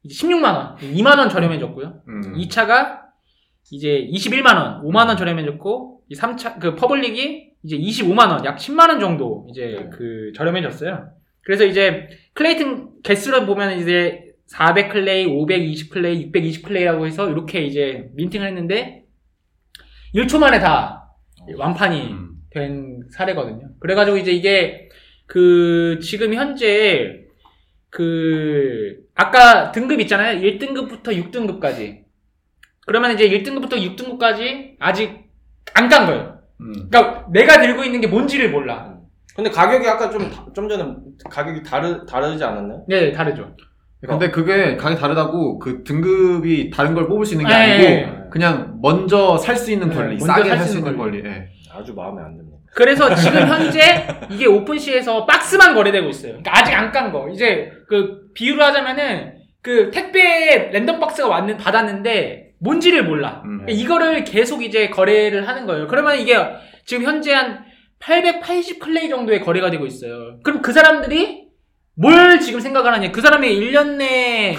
[0.08, 2.34] 16만 원 2만 원 저렴해졌고요 음.
[2.36, 3.00] 2차가
[3.70, 9.00] 이제 21만 원 5만 원 저렴해졌고 3차 그 public이 이제 25만 원 약 10만 원
[9.00, 9.90] 정도 이제 네.
[9.90, 11.08] 그 저렴해졌어요
[11.42, 18.10] 그래서 이제 클레이튼 개수를 보면 이제 400 클레이, 520 클레이, 620 클레이라고 해서 이렇게 이제
[18.14, 19.04] minting을 했는데
[20.14, 21.10] 1초 만에 다
[21.56, 22.30] 완판이 음.
[22.50, 23.70] 된 사례거든요.
[23.80, 24.88] 그래가지고 이제 이게
[25.26, 27.23] 그 지금 현재
[27.94, 30.40] 그 아까 등급 있잖아요.
[30.40, 32.00] 1등급부터 6등급까지.
[32.86, 35.24] 그러면 이제 1등급부터 6등급까지 아직
[35.74, 36.38] 안 깐 거예요.
[36.60, 36.72] 음.
[36.90, 38.96] 그러니까 내가 들고 있는 게 뭔지를 몰라.
[39.36, 40.84] 근데 가격이 아까 좀 좀 전에
[41.30, 42.84] 가격이 다르 다르지 않았나요?
[42.88, 43.54] 네, 다르죠.
[44.00, 48.04] 근데 그게 가격 다르다고 그 등급이 다른 걸 뽑을 수 있는 게 네.
[48.04, 51.18] 아니고 그냥 먼저 살 수 있는 네, 권리, 먼저 싸게 살살수수 있는 있는 권리.
[51.24, 51.48] 예.
[51.72, 52.53] 아주 마음에 안 듭니다.
[52.74, 56.32] 그래서 지금 현재 이게 OpenSea에서 박스만 거래되고 있어요.
[56.32, 57.28] 그러니까 아직 안 깐 거.
[57.30, 63.42] 이제 그 비유를 하자면은 그 택배 랜덤 박스가 왔는 받았는데 뭔지를 몰라.
[63.44, 63.60] 음.
[63.64, 65.86] 그러니까 이거를 계속 이제 거래를 하는 거예요.
[65.86, 66.36] 그러면 이게
[66.84, 67.64] 지금 현재 한
[68.00, 70.38] 880 클레이 정도의 거래가 되고 있어요.
[70.42, 71.44] 그럼 그 사람들이
[71.96, 73.12] 뭘 지금 생각을 하냐?
[73.12, 74.56] 그 사람이 1년 내에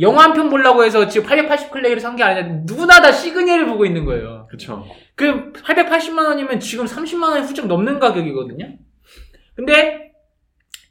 [0.00, 3.84] 영화 한 편 보려고 해서 지금 880 클레이를 산 게 아니라 누구나 다 시그니엘을 보고
[3.86, 4.46] 있는 거예요.
[4.50, 4.84] 그쵸.
[5.14, 8.76] 그 880만 원이면 지금 30만 원이 훌쩍 넘는 가격이거든요.
[9.54, 10.10] 근데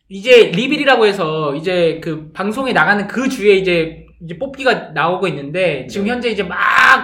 [0.09, 6.05] 이제 reveal이라고 해서 이제 그 방송에 나가는 그 주에 이제 이제 뽑기가 나오고 있는데 지금
[6.05, 6.11] 네.
[6.13, 6.57] 현재 이제 막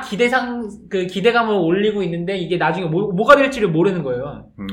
[0.09, 4.45] 기대상 그 기대감을 올리고 있는데 이게 나중에 뭐, 뭐가 될지를 모르는 거예요.
[4.59, 4.67] 음.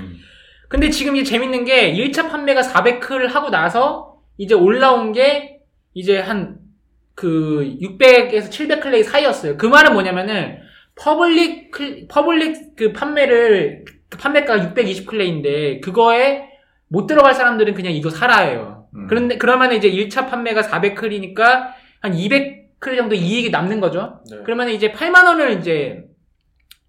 [0.69, 5.59] 근데 지금 이제 재밌는 게 1차 판매가 400클 하고 나서 이제 올라온 게
[5.95, 6.59] 이제 한
[7.17, 9.57] 그 600에서 700 클레이 사이였어요.
[9.57, 10.59] 그 말은 뭐냐면은
[10.95, 16.49] public 클- public 그 판매를 그 판매가가 620 클레이인데 그거에
[16.89, 18.87] 못 들어갈 사람들은 그냥 이거 사라예요.
[18.95, 19.07] 음.
[19.09, 24.21] 그런데 그러면 이제 1차 판매가 400 클이니까 한 200클 정도 이익이 남는 거죠.
[24.31, 24.39] 네.
[24.45, 26.05] 그러면 이제 8만 원을 이제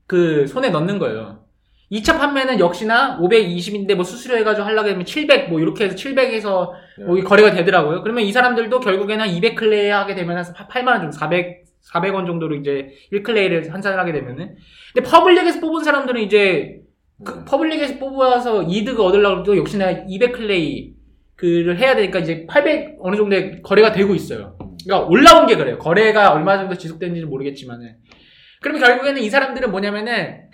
[0.06, 1.44] 그 손에 넣는 거예요.
[1.92, 7.06] 2차 판매는 역시나 520인데 뭐 수수료 해가지고 하려고 하면 700 뭐 이렇게 해서 700에서 네.
[7.06, 8.04] 뭐 거래가 되더라고요.
[8.04, 12.56] 그러면 이 사람들도 결국에는 한 200클레이 하게 되면 한 8만 원 정도 400 400원 정도로
[12.56, 14.58] 이제 1클레이를 환산을 하게 되면은
[14.94, 16.82] 근데 public에서 뽑은 사람들은 이제
[17.24, 17.46] 그 네.
[17.46, 20.98] public에서 뽑아서 이득을 얻으려고 해도 역시나 200클레이
[21.36, 24.58] 그를 해야 되니까 이제 800 어느 정도의 거래가 되고 있어요.
[24.84, 25.78] 그러니까 올라온 게 그래요.
[25.78, 27.96] 거래가 얼마 정도 지속되는지는 모르겠지만은.
[28.62, 30.50] 그러면 결국에는 이 사람들은 뭐냐면은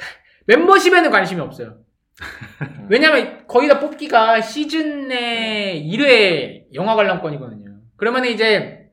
[0.45, 1.77] 멤버십에는 관심이 없어요.
[2.89, 7.79] 왜냐면 거의 다 뽑기가 시즌 내 1회 영화 관람권이거든요.
[7.97, 8.89] 그러면 이제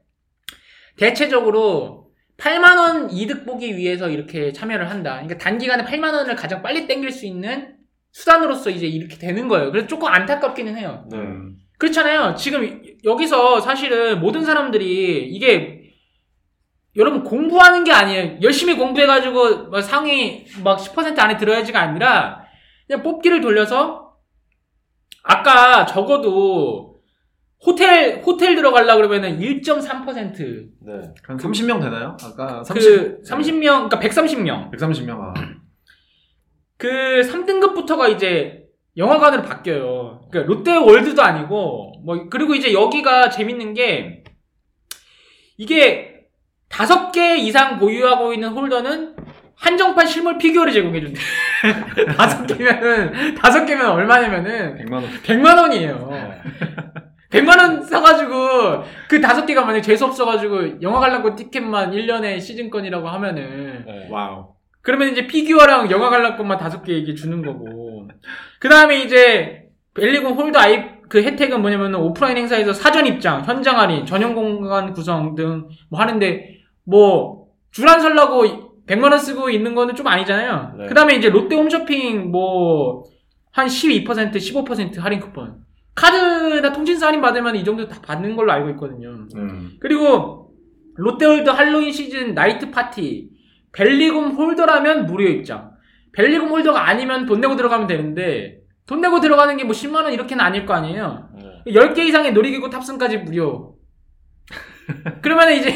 [0.97, 5.21] 대체적으로 8만원 이득 보기 위해서 이렇게 참여를 한다.
[5.23, 7.77] 그러니까 단기간에 8만원을 가장 빨리 땡길 수 있는
[8.13, 9.71] 수단으로서 이제 이렇게 되는 거예요.
[9.71, 11.07] 그래서 조금 안타깝기는 해요.
[11.11, 11.19] 네.
[11.19, 11.57] 음.
[11.79, 12.35] 그렇잖아요.
[12.35, 15.80] 지금 여기서 사실은 모든 사람들이 이게
[16.96, 18.38] 여러분 공부하는 게 아니에요.
[18.42, 22.44] 열심히 공부해가지고 막 상위 막 10% 안에 들어야지가 아니라
[22.87, 24.14] 그냥 뽑기를 돌려서
[25.22, 27.00] 아까 적어도
[27.64, 30.37] 호텔 호텔 들어가려 그러면은 1.3%.
[30.81, 30.92] 네.
[31.22, 32.16] 한 30명 되나요?
[32.24, 34.72] 아까 30, 그 30명 그러니까 130명.
[34.72, 35.20] 130명.
[35.20, 35.35] 아.
[36.76, 36.88] 그
[37.22, 38.64] 3등급부터가 이제
[38.96, 40.22] 영화관으로 바뀌어요.
[40.31, 44.24] 그러니까 롯데월드도 아니고 뭐 그리고 이제 여기가 재밌는 게
[45.57, 46.10] 이게
[46.71, 49.15] 다섯 개 이상 보유하고 있는 홀더는
[49.57, 51.21] 한정판 실물 피규어를 제공해 준대.
[52.17, 55.05] 다섯 개면은 다섯 개면 얼마냐면은 100만 원.
[55.23, 56.11] 100만 원이에요.
[57.31, 63.85] 100만 원 사가지고 그 다섯 개가 만약 재수 없어가지고 영화 관람권 티켓만 1년에 시즌권이라고 하면은
[63.87, 64.07] 네.
[64.09, 64.55] 와우.
[64.83, 68.09] 그러면 이제 피규어랑 영화 관람권만 다섯 개 이게 주는 거고.
[68.59, 69.65] 그 다음에 이제
[69.99, 75.35] 엘리곤 홀더 아이 그 혜택은 뭐냐면 오프라인 행사에서 사전 입장, 현장 할인, 전용 공간 구성
[75.35, 77.40] 등 뭐 하는데 뭐
[77.73, 78.45] 줄 안 설라고
[78.87, 80.75] 100만 원 쓰고 있는 거는 좀 아니잖아요.
[80.79, 80.87] 네.
[80.87, 83.05] 그 다음에 이제 롯데 홈쇼핑 뭐
[83.53, 85.57] 한 12%, 15% 할인 쿠폰.
[85.95, 89.27] 카드나 통신사 할인 받으면 이 정도 다 받는 걸로 알고 있거든요.
[89.37, 89.73] 음.
[89.81, 90.53] 그리고
[90.97, 93.31] 롯데월드 할로윈 시즌 나이트 파티
[93.73, 95.71] 벨리곰 holder라면 무료 입장.
[96.12, 100.43] 벨리곰 holder가 아니면 돈 내고 들어가면 되는데 돈 내고 들어가는 게 뭐 10만 원 이렇게는
[100.45, 101.29] 아닐 거 아니에요.
[101.64, 101.73] 네.
[101.73, 103.75] 10개 이상의 놀이기구 탑승까지 무료.
[105.23, 105.73] 그러면 이제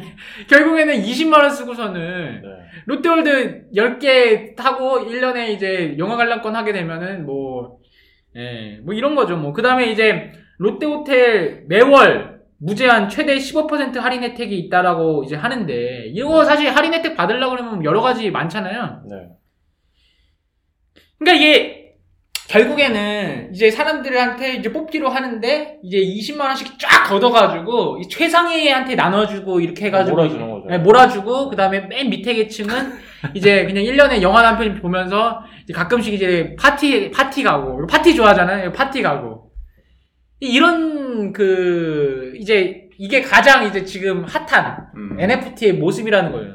[0.48, 2.48] 결국에는 20만 원 쓰고서는 네.
[2.86, 7.78] 롯데월드 10개 타고 1년에 이제 영화 관람권 하게 되면은 뭐,
[8.36, 9.36] 예, 뭐 이런 거죠.
[9.36, 9.52] 뭐.
[9.52, 16.70] 그 다음에 이제 롯데호텔 매월 무제한 최대 15% 할인 혜택이 있다라고 이제 하는데, 이거 사실
[16.70, 19.02] 할인 혜택 받으려고 그러면 여러 가지 많잖아요.
[19.08, 19.16] 네.
[21.18, 21.85] 그러니까 이게
[22.48, 29.86] 결국에는 이제 사람들한테 이제 뽑기로 하는데 이제 20만 원씩 쫙 걷어가지고 이 최상위한테 나눠주고 이렇게
[29.86, 30.66] 해가지고 몰아주는 거죠.
[30.68, 32.92] 네, 몰아주고 그 다음에 맨 밑에 계층은
[33.34, 38.72] 이제 그냥 1년에 영화 한 편 보면서 이제 가끔씩 이제 파티 파티 가고 파티 좋아하잖아요
[38.72, 39.50] 파티 가고
[40.40, 45.16] 이런 그 이제 이게 가장 이제 지금 핫한 음.
[45.20, 46.54] NFT의 모습이라는 거예요.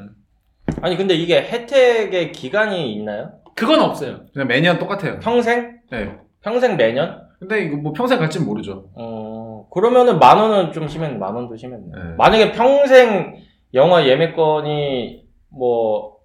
[0.80, 3.30] 아니 근데 이게 혜택의 기간이 있나요?
[3.54, 4.22] 그건 없어요.
[4.32, 5.20] 그냥 매년 똑같아요.
[5.20, 5.81] 평생?
[5.92, 6.16] 네.
[6.42, 7.20] 평생 매년?
[7.38, 8.88] 근데 이거 뭐 평생 갈지는 모르죠.
[8.94, 11.18] 어 그러면은 만 원은 좀 심했네.
[11.18, 11.86] 만 원도 심했네.
[11.94, 12.14] 네.
[12.16, 13.34] 만약에 평생
[13.74, 16.16] 영화 예매권이 뭐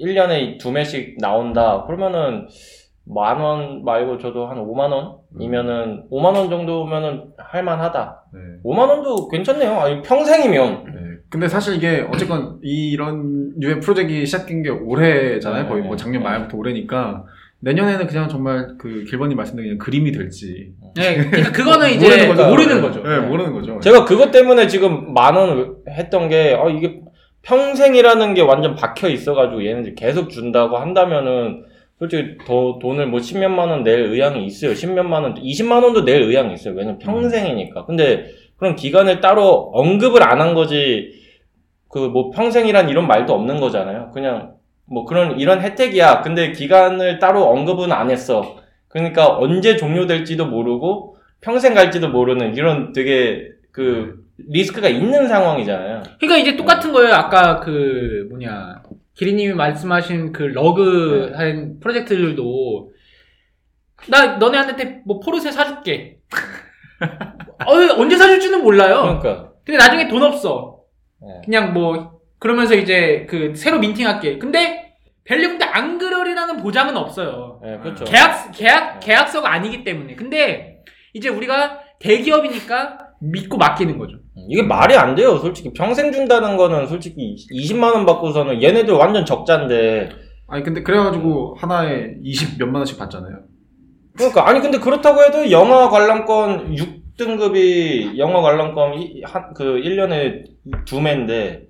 [0.00, 1.84] 1년에 두 매씩 나온다.
[1.86, 2.48] 그러면은
[3.06, 4.90] 만 원 말고 저도 한 5만
[5.34, 8.24] 원이면은 5만 원 정도면은 할 만하다.
[8.32, 8.40] 네.
[8.64, 9.78] 5만 원도 괜찮네요.
[9.78, 10.92] 아니 평생이면 네.
[11.28, 15.64] 근데 사실 이게 어쨌건 이런 유의 프로젝트가 시작된 게 올해잖아요.
[15.64, 16.28] 네, 거의 뭐 작년 네.
[16.28, 17.24] 말부터 올해니까
[17.64, 22.48] 내년에는 그냥 정말 그 길번님 말씀대로 그냥 그림이 될지 네, 그러니까 그거는 이제 모르는 거죠.
[22.50, 23.02] 모르는 거죠.
[23.02, 23.80] 네, 모르는 거죠.
[23.80, 27.00] 제가 그것 때문에 지금 만 원 했던 게 어, 이게
[27.42, 31.64] 평생이라는 게 완전 박혀 있어가지고 얘네들 계속 준다고 한다면은
[31.98, 34.72] 솔직히 더 돈을 뭐 10몇만 원 낼 의향이 있어요.
[34.72, 36.74] 10몇만 원, 20만 원도 낼 의향이 있어요.
[36.74, 37.84] 왜냐면 평생이니까.
[37.86, 41.10] 근데 그런 기간을 따로 언급을 안 한 거지
[41.88, 44.10] 그 뭐 평생이란 이런 말도 없는 거잖아요.
[44.12, 44.53] 그냥
[44.94, 46.22] 뭐 그런 이런 혜택이야.
[46.22, 48.60] 근데 기간을 따로 언급은 안 했어.
[48.86, 56.04] 그러니까 언제 종료될지도 모르고 평생 갈지도 모르는 이런 되게 그 리스크가 있는 상황이잖아요.
[56.20, 57.12] 그러니까 이제 똑같은 거예요.
[57.12, 58.82] 아까 그 뭐냐
[59.14, 61.36] 기리님이 말씀하신 그 러그 네.
[61.36, 62.92] 한 프로젝트들도
[64.08, 66.18] 나 너네한테 뭐 포르쉐 사줄게.
[67.66, 69.18] 어, 언제 사줄지는 몰라요.
[69.20, 70.82] 그러니까 근데 나중에 돈 없어.
[71.20, 71.40] 네.
[71.44, 74.38] 그냥 뭐 그러면서 이제 그 새로 민팅할게.
[74.38, 74.83] 근데
[75.24, 77.60] 벨리군 때안 그러리라는 보장은 없어요.
[77.62, 78.04] 네, 그렇죠.
[78.04, 80.14] 계약 계약 계약서가 아니기 때문에.
[80.16, 80.82] 근데
[81.14, 84.18] 이제 우리가 대기업이니까 믿고 맡기는 거죠.
[84.50, 85.38] 이게 말이 안 돼요.
[85.38, 90.10] 솔직히 평생 준다는 거는 솔직히 20만 원 받고서는 얘네들 완전 적자인데.
[90.46, 93.38] 아니 근데 그래가지고 하나에 20 몇만 원씩 받잖아요.
[94.16, 100.44] 그러니까 아니 근데 그렇다고 해도 영화 관람권 6등급이 영화 관람권 이- 한, 그 1년에
[100.84, 101.63] 두 매인데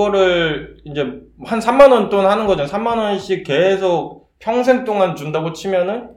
[0.00, 1.04] 그거를 이제
[1.44, 2.62] 한 3만 원 돈 하는 거죠.
[2.64, 6.10] 3만 원씩 계속 평생 동안 준다고 치면은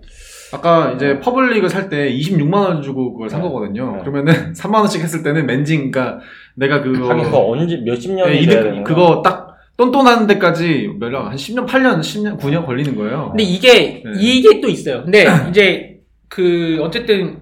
[0.53, 3.47] 아까 이제 public을 살 때 26만 원 주고 그걸 산 네.
[3.47, 3.93] 거거든요.
[3.95, 3.99] 네.
[4.01, 6.19] 그러면은 3만 원씩 했을 때는 맨징 그러니까
[6.55, 10.91] 내가 그거 하긴 그거 언제 몇십 년이 네, 돼야 이득 되는 그거 딱 똔똔하는 데까지
[10.99, 13.29] 몇년 한 10년 8년 10년 9년 걸리는 거예요.
[13.31, 14.11] 근데 이게 네.
[14.19, 15.01] 이게 또 있어요.
[15.03, 15.97] 근데 이제
[16.29, 17.39] 그 어쨌든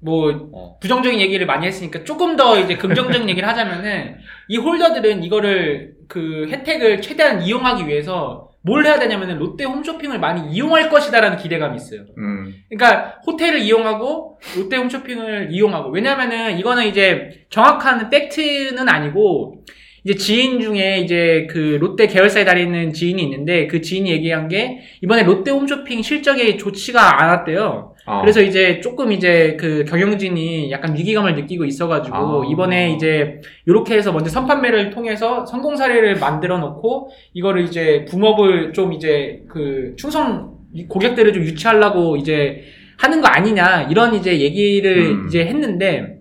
[0.00, 0.78] 뭐 어.
[0.80, 4.16] 부정적인 얘기를 많이 했으니까 조금 더 이제 긍정적인 얘기를 하자면은
[4.48, 10.90] 이 홀더들은 이거를 그 혜택을 최대한 이용하기 위해서 뭘 해야 되냐면은 롯데 홈쇼핑을 많이 이용할
[10.90, 12.02] 것이다라는 기대감이 있어요.
[12.18, 12.54] 음.
[12.68, 19.64] 그러니까 호텔을 이용하고 롯데 홈쇼핑을 이용하고 왜냐면은 이거는 이제 정확한 팩트는 아니고
[20.04, 25.22] 이제 지인 중에 이제 그 롯데 계열사에 다니는 지인이 있는데 그 지인이 얘기한 게 이번에
[25.22, 27.94] 롯데 홈쇼핑 실적이 좋지가 않았대요.
[28.08, 28.22] 어.
[28.22, 32.46] 그래서 이제 조금 이제 그 경영진이 약간 위기감을 느끼고 있어가지고 아.
[32.50, 38.94] 이번에 이제 이렇게 해서 먼저 선판매를 통해서 성공 사례를 만들어 놓고 이거를 이제 붕업을 좀
[38.94, 40.56] 이제 그 충성
[40.88, 42.62] 고객들을 좀 유치하려고 이제
[42.96, 45.26] 하는 거 아니냐 이런 이제 얘기를 음.
[45.28, 46.18] 이제 했는데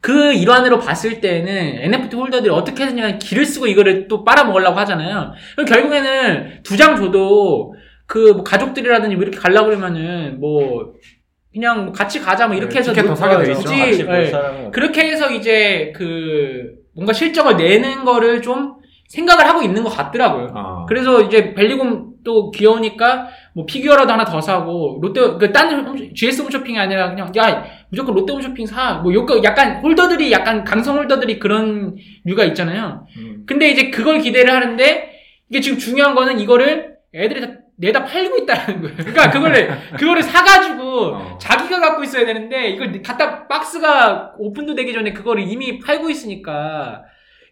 [0.00, 5.32] 그 일환으로 봤을 때는 NFT 홀더들이 어떻게 해서냐 기를 쓰고 이거를 또 빨아먹으려고 하잖아요.
[5.68, 7.74] 결국에는 두 장 줘도
[8.10, 10.94] 그 뭐 가족들이라든지 뭐 이렇게 가려고 그러면은 뭐
[11.52, 15.30] 그냥 뭐 같이 가자 뭐 이렇게 네, 해서 더 사게 돼 굳이, 없- 그렇게 해서
[15.30, 18.74] 이제 그 뭔가 실적을 내는 거를 좀
[19.08, 20.48] 생각을 하고 있는 것 같더라고요.
[20.54, 20.86] 아.
[20.88, 26.78] 그래서 이제 벨리곰 또 귀여우니까 뭐 피규어라도 하나 더 사고 롯데 그딴 홈- GS 홈쇼핑이
[26.78, 31.94] 아니라 그냥 야 무조건 롯데 홈쇼핑 사 뭐 요거 약간 홀더들이 약간 강성 홀더들이 그런
[32.24, 33.06] 류가 있잖아요.
[33.16, 33.44] 음.
[33.46, 35.10] 근데 이제 그걸 기대를 하는데
[35.48, 37.48] 이게 지금 중요한 거는 이거를 애들이 다
[37.80, 38.96] 내다 팔고 있다는 거예요.
[38.96, 40.82] 그러니까 그거를 그거를 사가지고
[41.14, 41.38] 어.
[41.40, 47.02] 자기가 갖고 있어야 되는데 이걸 갖다 박스가 오픈도 되기 전에 그거를 이미 팔고 있으니까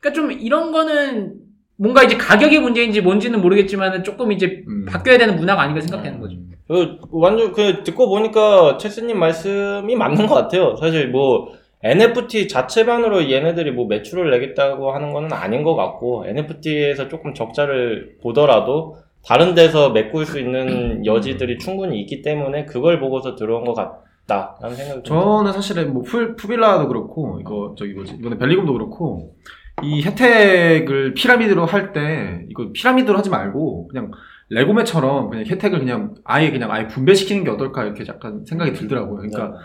[0.01, 1.35] 그러니까 좀 이런 거는
[1.77, 4.85] 뭔가 이제 가격의 문제인지 뭔지는 모르겠지만 조금 이제 음.
[4.85, 6.37] 바뀌어야 되는 문화가 아닌가 생각되는 거죠.
[6.69, 10.77] 그 완전 그 듣고 보니까 체스님 말씀이 맞는 것 같아요.
[10.77, 11.49] 사실 뭐
[11.83, 18.97] NFT 자체만으로 얘네들이 뭐 매출을 내겠다고 하는 거는 아닌 것 같고 NFT에서 조금 적자를 보더라도
[19.29, 25.03] 다른 데서 메꿀 수 있는 여지들이 충분히 있기 때문에 그걸 보고서 들어온 것 같다라는 생각이.
[25.05, 29.35] 저는 사실은 뭐 푸, 푸빌라도 그렇고 이거 저기 뭐지 이번에 벨리곰도 그렇고
[29.83, 34.11] 이 혜택을 피라미드로 할 때 이거 피라미드로 하지 말고 그냥
[34.49, 39.17] 레고매처럼 그냥 혜택을 그냥 아예 그냥 아예 분배시키는 게 어떨까 이렇게 약간 생각이 들더라고요.
[39.17, 39.59] 그러니까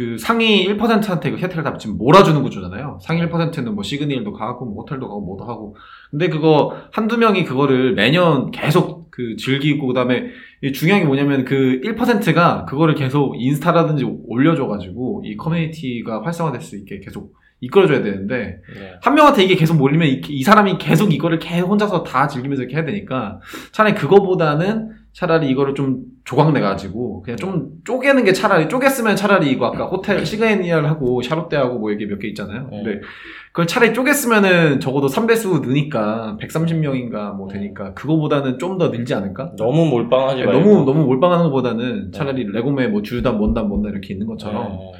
[0.00, 3.00] 그 상위 1%한테 그 혜택을 다 지금 몰아주는 구조잖아요.
[3.02, 5.76] 상위 1%는 뭐 시그니엘도 가고 뭐 호텔도 가고 뭐도 하고.
[6.10, 10.28] 근데 그거 한두 명이 그거를 매년 계속 그 즐기고 그다음에
[10.62, 17.00] 이 중요한 게 뭐냐면 그 1%가 그거를 계속 인스타라든지 올려줘가지고 이 커뮤니티가 활성화될 수 있게
[17.00, 18.92] 계속 이끌어줘야 되는데 네.
[19.02, 22.76] 한 명한테 이게 계속 몰리면 이, 이 사람이 계속 이거를 계속 혼자서 다 즐기면서 이렇게
[22.76, 23.40] 해야 되니까
[23.72, 29.50] 차라리 그거보다는 차라리 이거를 좀 조각 내 가지고 그냥 좀 쪼개는 게 차라리 쪼갰으면 차라리
[29.50, 32.68] 이거 아까 호텔 시그니얼하고 샤롯데하고 뭐 이게 몇 개 있잖아요.
[32.70, 32.82] 네.
[32.84, 33.00] 근데
[33.48, 39.52] 그걸 차라리 쪼갰으면은 적어도 3배수 느니까 130명인가 뭐 되니까 그거보다는 좀 더 늘지 않을까?
[39.56, 44.26] 너무 몰빵하지 말고 너무 너무 몰빵하는 것보다는 차라리 레고메 뭐 주단 뭔단 뭔단 이렇게 있는
[44.28, 44.92] 것처럼 네.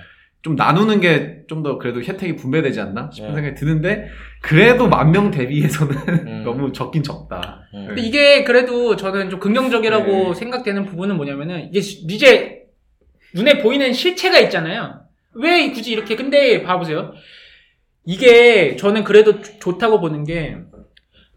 [0.43, 3.35] 좀 나누는 게 좀 더 그래도 혜택이 분배되지 않나 싶은 네.
[3.35, 4.07] 생각이 드는데
[4.41, 6.43] 그래도 만 명 대비해서는 음.
[6.47, 7.63] 너무 적긴 적다.
[7.75, 7.87] 음.
[7.89, 10.35] 근데 이게 그래도 저는 좀 긍정적이라고 네.
[10.35, 12.63] 생각되는 부분은 뭐냐면은 이게 시- 이제
[13.35, 15.01] 눈에 보이는 실체가 있잖아요.
[15.35, 17.13] 왜 굳이 이렇게 근데 봐보세요.
[18.07, 20.57] 이게 저는 그래도 좋- 좋다고 보는 게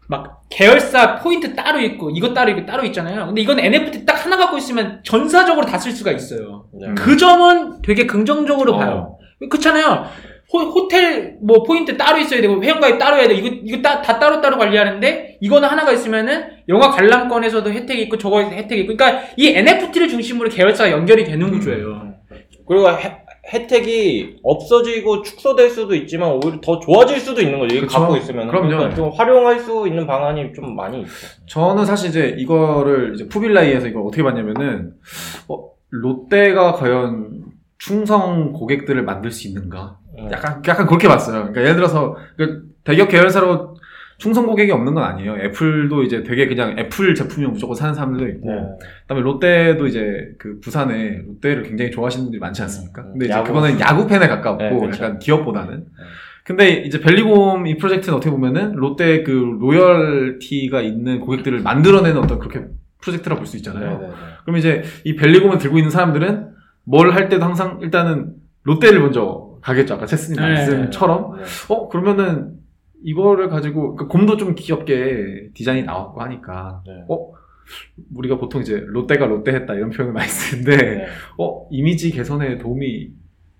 [0.08, 3.26] 막 계열사 포인트 따로 있고 이거 따로 이거 따로 있잖아요.
[3.26, 6.66] 근데 이건 NFT 딱 하나 갖고 있으면 전사적으로 다 쓸 수가 있어요.
[6.78, 6.88] 네.
[6.88, 6.94] 음.
[6.94, 8.78] 그 점은 되게 긍정적으로 어.
[8.78, 9.18] 봐요.
[9.50, 10.04] 그렇잖아요.
[10.52, 13.34] 호, 텔뭐 포인트 따로 있어야 되고 회원가입 따로 해야 돼.
[13.34, 18.40] 이거 이거 따, 다 따로 따로 관리하는데 이거는 하나가 있으면은 영화 관람권에서도 혜택이 있고 저거
[18.40, 18.96] 혜택이 있고.
[18.96, 22.14] 그러니까 이 NFT를 중심으로 계열사가 연결이 되는 구조예요.
[22.68, 27.74] 그리고 혜, 혜택이 없어지고 축소될 수도 있지만 오히려 더 좋아질 수도 있는 거죠.
[27.76, 27.98] 이거 그쵸.
[27.98, 28.48] 갖고 있으면.
[28.48, 28.68] 그럼요.
[28.68, 31.10] 그러니까 좀 활용할 수 있는 방안이 좀 많이 있죠.
[31.46, 34.94] 저는 사실 이제 이거를 이제 푸빌라이에서 이걸 어떻게 봤냐면은
[35.48, 37.44] 어, 롯데가 과연
[37.78, 39.98] 충성 고객들을 만들 수 있는가?
[40.18, 40.30] 음.
[40.32, 41.40] 약간 약간 그렇게 봤어요.
[41.40, 43.73] 그러니까 예를 들어서 그 대기업 계열사로
[44.18, 45.36] 충성 고객이 없는 건 아니에요.
[45.36, 48.62] 애플도 이제 되게 그냥 애플 제품이면 무조건 사는 사람들도 있고, 네.
[49.02, 53.02] 그다음에 롯데도 이제 그 부산에 롯데를 굉장히 좋아하시는 분들이 많지 않습니까?
[53.02, 53.48] 음, 근데 이제 야구.
[53.48, 55.02] 그거는 야구 팬에 가깝고 네, 그렇죠.
[55.04, 55.86] 약간 기업보다는.
[56.44, 62.66] 근데 이제 벨리곰 이 프로젝트는 어떻게 보면은 롯데 그 로열티가 있는 고객들을 만들어내는 어떤 그렇게
[63.00, 63.90] 프로젝트라고 볼 수 있잖아요.
[63.98, 64.12] 네, 네, 네.
[64.44, 66.48] 그럼 이제 이 벨리곰을 들고 있는 사람들은
[66.84, 69.94] 뭘 할 때도 항상 일단은 롯데를 먼저 가겠죠.
[69.94, 70.48] 아까 체스님 네.
[70.54, 71.36] 말씀처럼.
[71.38, 71.42] 네.
[71.68, 72.52] 어, 그러면은
[73.04, 77.04] 이거를 가지고 그 곰도 좀 귀엽게 디자인이 나왔고 하니까 네.
[77.08, 77.32] 어
[78.14, 81.06] 우리가 보통 이제 롯데가 롯데 했다 이런 표현을 많이 쓰는데 네.
[81.38, 83.10] 어 이미지 개선에 도움이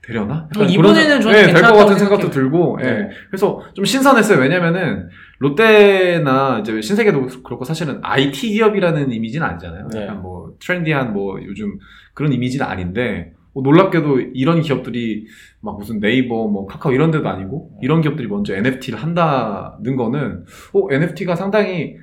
[0.03, 0.49] 되려나?
[0.59, 2.29] 어, 이번에는 저는 네, 될것 같은 생각도.
[2.31, 2.85] 들고 예.
[2.85, 3.09] 네.
[3.31, 10.03] 그래서 좀 신선했어요 왜냐면은 롯데나 이제 신세계도 그렇고 사실은 IT 기업이라는 이미지는 아니잖아요 네.
[10.03, 11.79] 약간 뭐 트렌디한 뭐 요즘
[12.13, 15.27] 그런 이미지는 아닌데 뭐 놀랍게도 이런 기업들이
[15.65, 20.93] 막 무슨 네이버 뭐 카카오 이런 데도 아니고 이런 기업들이 먼저 NFT를 한다는 거는 어
[20.93, 21.97] NFT가 상당히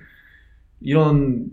[0.82, 1.46] 이런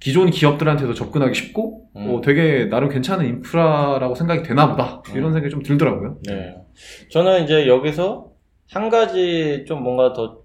[0.00, 2.10] 기존 기업들한테도 접근하기 쉽고 음.
[2.10, 5.32] 어, 되게 나름 괜찮은 인프라라고 생각이 되나 보다 이런 음.
[5.32, 6.18] 생각이 좀 들더라고요.
[6.26, 6.56] 네.
[7.10, 8.30] 저는 이제 여기서
[8.70, 10.42] 한 가지 좀 뭔가 더,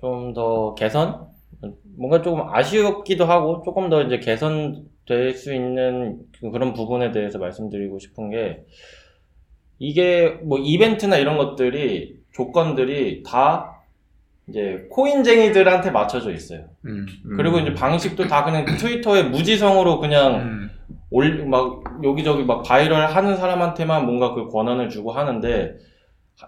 [0.00, 1.26] 좀더 개선?
[1.96, 7.98] 뭔가 조금 아쉬웠기도 하고, 조금 더 이제 개선될 수 있는 그- 그런 부분에 대해서 말씀드리고
[7.98, 8.64] 싶은 게,
[9.78, 13.82] 이게 뭐 이벤트나 이런 것들이, 조건들이 다
[14.48, 16.64] 이제 코인쟁이들한테 맞춰져 있어요.
[16.84, 17.06] 음.
[17.36, 20.70] 그리고 이제 방식도 다 그냥 트위터에 무지성으로 그냥 음.
[21.10, 25.76] 올, 막, 여기저기 막 바이럴 하는 사람한테만 뭔가 그 권한을 주고 하는데,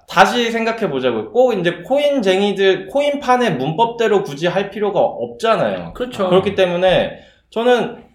[0.07, 1.33] 다시 생각해 보자고요.
[1.33, 5.95] 꼭 이제 코인쟁이들, 코인판의 문법대로 굳이 할 필요가 없잖아요.
[5.95, 6.29] 그렇죠.
[6.29, 7.21] 그렇기 때문에
[7.51, 8.08] 저는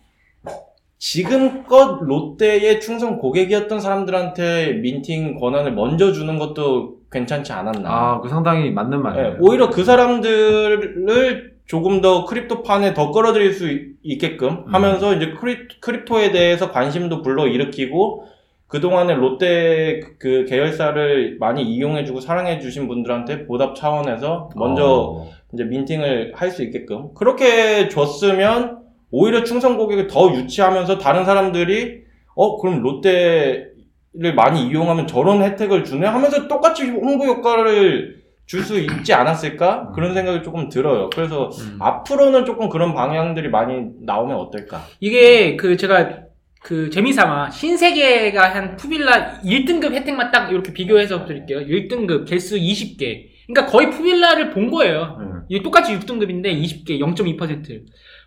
[1.14, 7.90] 지금껏 롯데의 충성 고객이었던 사람들한테 minting 권한을 먼저 주는 것도 괜찮지 않았나.
[7.90, 9.36] 아, 그 상당히 맞는 예, 말이에요.
[9.42, 16.32] 오히려 그 사람들을 조금 더 crypto판에 더 끌어들일 수 있- 있게끔 하면서 이제 cryp, crypto에
[16.32, 18.24] 대해서 관심도 불러 일으키고
[18.68, 25.30] 그동안에 롯데 그 계열사를 많이 이용해주고 사랑해주신 분들한테 보답 차원에서 먼저 어.
[25.54, 28.83] 이제 민팅을 할 수 있게끔 그렇게 줬으면
[29.14, 32.02] 오히려 충성 고객을 더 유치하면서 다른 사람들이
[32.36, 39.14] 어 그럼 롯데를 많이 이용하면 저런 혜택을 주네 하면서 똑같이 홍보 효과를 줄 수 있지
[39.14, 41.10] 않았을까 그런 생각이 조금 들어요.
[41.14, 41.78] 그래서 음.
[41.80, 44.86] 앞으로는 조금 그런 방향들이 많이 나오면 어떨까?
[45.00, 46.24] 이게 그 제가
[46.62, 51.60] 그 재미삼아 신세계가 한 푸빌라 1등급 혜택만 딱 이렇게 비교해서 드릴게요.
[51.60, 53.28] 1등급 개수 20개.
[53.48, 55.18] 그러니까 거의 푸빌라를 본 거예요.
[55.20, 55.62] 음.
[55.64, 57.84] 똑같이 6등급인데 20개 0.2%.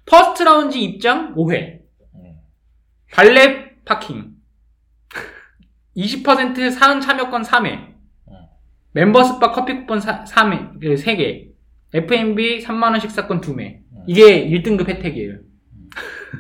[0.07, 1.81] first lounge 입장 5회.
[2.15, 2.37] 음.
[3.13, 4.33] valet parking.
[5.97, 7.95] 20% 사은 참여권 3회.
[8.93, 11.49] members bar 커피 쿠폰 3회, 3개.
[11.93, 13.81] F&B 3만원 식사권 2매.
[14.07, 15.39] 이게 1등급 혜택이에요.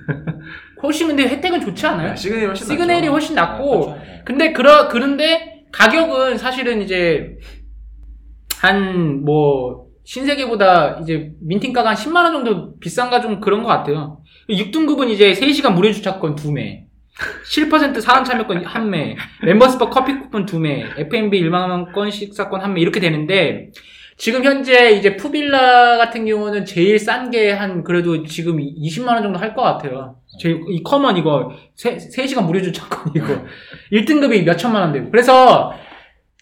[0.82, 2.14] 훨씬 근데 혜택은 좋지 않아요?
[2.14, 3.07] 신세계가 훨씬 신세계가.
[3.08, 4.02] 훨씬 낫고, 그렇죠.
[4.24, 7.36] 근데 그러 그런데 가격은 사실은 이제
[8.60, 14.20] 한 뭐 신세계보다 이제 minting가가 한 10만 원 정도 비싼가 좀 그런 것 같아요.
[14.48, 16.84] 6등급은 이제 3시간 무료 주차권 2매,
[17.52, 23.00] 7% 사은 참여권 1매, members bar 커피 쿠폰 2매, F&B 1만 원권 식사권 1매 이렇게
[23.00, 23.70] 되는데
[24.16, 29.38] 지금 현재 이제 푸빌라 같은 경우는 제일 싼 게 한 그래도 지금 20만 원 정도
[29.38, 30.16] 할 것 같아요.
[30.38, 33.44] 제일 이 common 이거 3, 시간 무료 주차권 이거
[33.92, 35.11] 1등급이 몇 천만 원 되고.
[35.11, 35.74] 그래서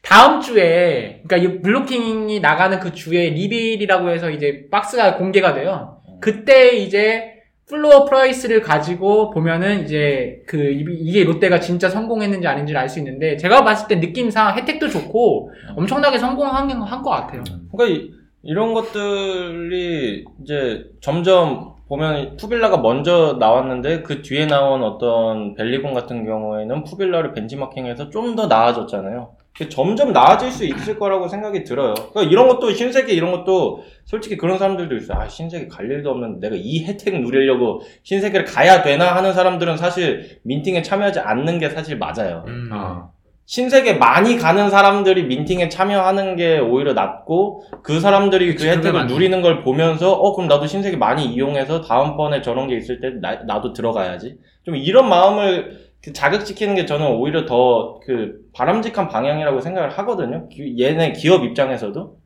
[0.05, 5.99] 다음 주에 그러니까 이 블로킹이 나가는 그 주에 reveal이라고 해서 이제 박스가 공개가 돼요.
[6.21, 7.33] 그때 이제
[7.67, 13.39] floor price를 가지고 보면은 이제 그 이- 이게 롯데가 진짜 성공했는지 아닌지를 알 수 있는데
[13.39, 16.69] 제가 봤을 때 느낌상 혜택도 좋고 엄청나게 성공한
[17.03, 17.43] 것 같아요.
[17.73, 18.11] 그러니까 이,
[18.43, 26.85] 이런 것들이 이제 점점 보면 푸빌라가 먼저 나왔는데 그 뒤에 나온 어떤 벨리곤 같은 경우에는
[26.85, 29.31] 푸빌라를 벤치마킹해서 좀 더 나아졌잖아요.
[29.69, 31.95] 점점 나아질 수 있을 거라고 생각이 들어요.
[31.95, 35.19] 그러니까 이런 것도 신세계 이런 것도 솔직히 그런 사람들도 있어요.
[35.19, 40.41] 아 신세계 갈 일도 없는데 내가 이 혜택 누리려고 신세계를 가야 되나 하는 사람들은 사실
[40.43, 42.45] 민팅에 참여하지 않는 게 사실 맞아요.
[42.73, 43.09] 아.
[43.47, 49.15] 신세계 많이 가는 사람들이 minting에 참여하는 게 오히려 낫고 그 사람들이 그 혜택을 맞죠.
[49.15, 53.35] 누리는 걸 보면서 어 그럼 나도 신세계 많이 이용해서 다음번에 저런 게 있을 때 나,
[53.45, 59.91] 나도 들어가야지 좀 이런 마음을 그 자극시키는 게 저는 오히려 더 그 바람직한 방향이라고 생각을
[59.99, 62.17] 하거든요 기- 얘네 기업 입장에서도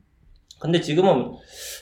[0.60, 1.32] 근데 지금은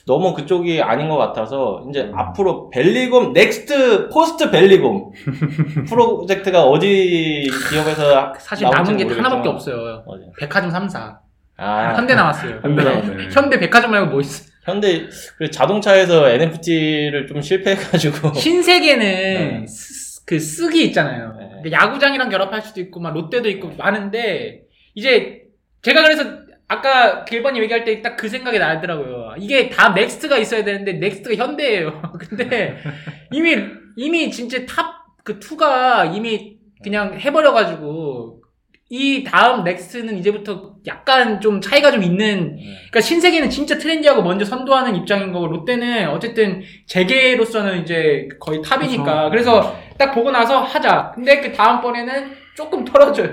[0.05, 2.17] 너무 그쪽이 아닌 것 같아서 이제 음.
[2.17, 5.09] 앞으로 벨리곰 next post 벨리곰
[5.89, 10.03] 프로젝트가 어디 기업에서 사실 남은 게 모르겠지만 하나밖에 없어요.
[10.05, 10.23] 어디?
[10.39, 11.17] 백화점 3사.
[11.57, 12.59] 아, 현대 나왔어요.
[12.61, 13.29] 현대 나왔네.
[13.31, 14.45] 현대 백화점 말고 뭐 있어?
[14.63, 15.07] 현대
[15.51, 19.65] 자동차에서 NFT를 좀 실패해가지고 신세계는 네.
[20.27, 21.35] 쓰- 그 SSG 있잖아요.
[21.39, 21.47] 네.
[21.63, 24.61] 그러니까 야구장이랑 결합할 수도 있고 막 롯데도 있고 많은데
[24.93, 25.43] 이제
[25.81, 26.23] 제가 그래서
[26.67, 29.35] 아까 길번님 얘기할 때 딱 그 생각이 나더라고요.
[29.39, 32.01] 이게 다 next가 있어야 되는데 next가 현대예요.
[32.19, 32.77] 근데
[33.31, 33.55] 이미
[33.95, 38.43] 이미 진짜 top 그 2가 이미 그냥 해버려가지고
[38.89, 44.95] 이 다음 next는 이제부터 약간 좀 차이가 좀 있는 그러니까 신세계는 진짜 trendy하고 먼저 선도하는
[44.95, 51.11] 입장인 거고 롯데는 어쨌든 재계로서는 이제 거의 top이니까 그래서 딱 보고 나서 하자.
[51.15, 53.29] 근데 그 다음번에는 조금 틀어줘요.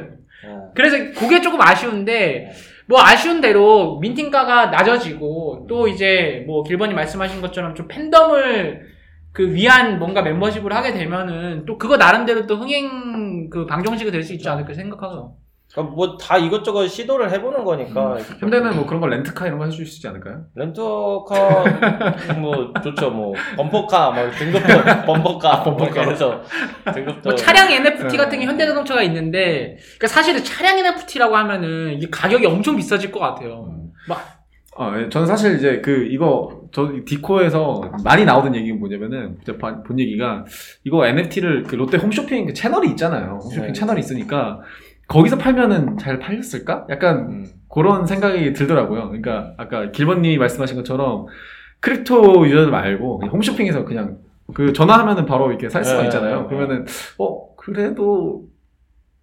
[0.47, 0.73] 어.
[0.75, 2.53] 그래서 그게 조금 아쉬운데
[2.87, 8.93] 뭐 아쉬운 대로 minting가가 낮아지고 또 이제 뭐 길번이 말씀하신 것처럼 좀 팬덤을
[9.33, 14.33] 그 위한 뭔가 멤버십을 하게 되면은 또 그거 나름대로 또 흥행 그 방정식이 될 수
[14.35, 15.37] 있지 않을까 생각하고
[15.75, 19.85] 그러니까 뭐 다 이것저것 시도를 해보는 거니까 현대는 뭐 그런 걸 렌트카 이런 거 해줄
[19.85, 20.45] 수 있지 않을까요?
[20.55, 21.65] 렌터카
[22.41, 24.69] 뭐 좋죠 뭐 범퍼카 뭐 등급도
[25.07, 26.43] 범퍼카 범퍼카 해서
[26.95, 28.17] 등급도 뭐 차량 NFT 네.
[28.17, 33.67] 같은 게 현대자동차가 있는데 그러니까 사실은 차량 NFT라고 하면은 이게 가격이 엄청 비싸질 것 같아요.
[34.77, 39.39] 어, 예, 저는 사실 이제 그 이거 저 디코에서 많이 나오던 얘기가 뭐냐면은
[39.87, 40.45] 본 얘기가
[40.83, 43.39] 이거 NFT를 그 롯데 홈쇼핑 그 채널이 있잖아요.
[43.43, 43.73] 홈쇼핑 네.
[43.73, 44.61] 채널이 있으니까
[45.09, 46.87] 거기서 팔면은 잘 팔렸을까?
[46.91, 47.47] 약간 음.
[47.73, 49.09] 그런 생각이 들더라고요.
[49.09, 51.27] 그러니까 아까 길번님이 말씀하신 것처럼
[51.81, 54.19] crypto user들 말고 그냥 홈쇼핑에서 그냥
[54.55, 56.43] 그 전화하면은 바로 이렇게 살 수가 네, 있잖아요.
[56.43, 56.87] 네, 그러면은
[57.19, 58.45] 어 그래도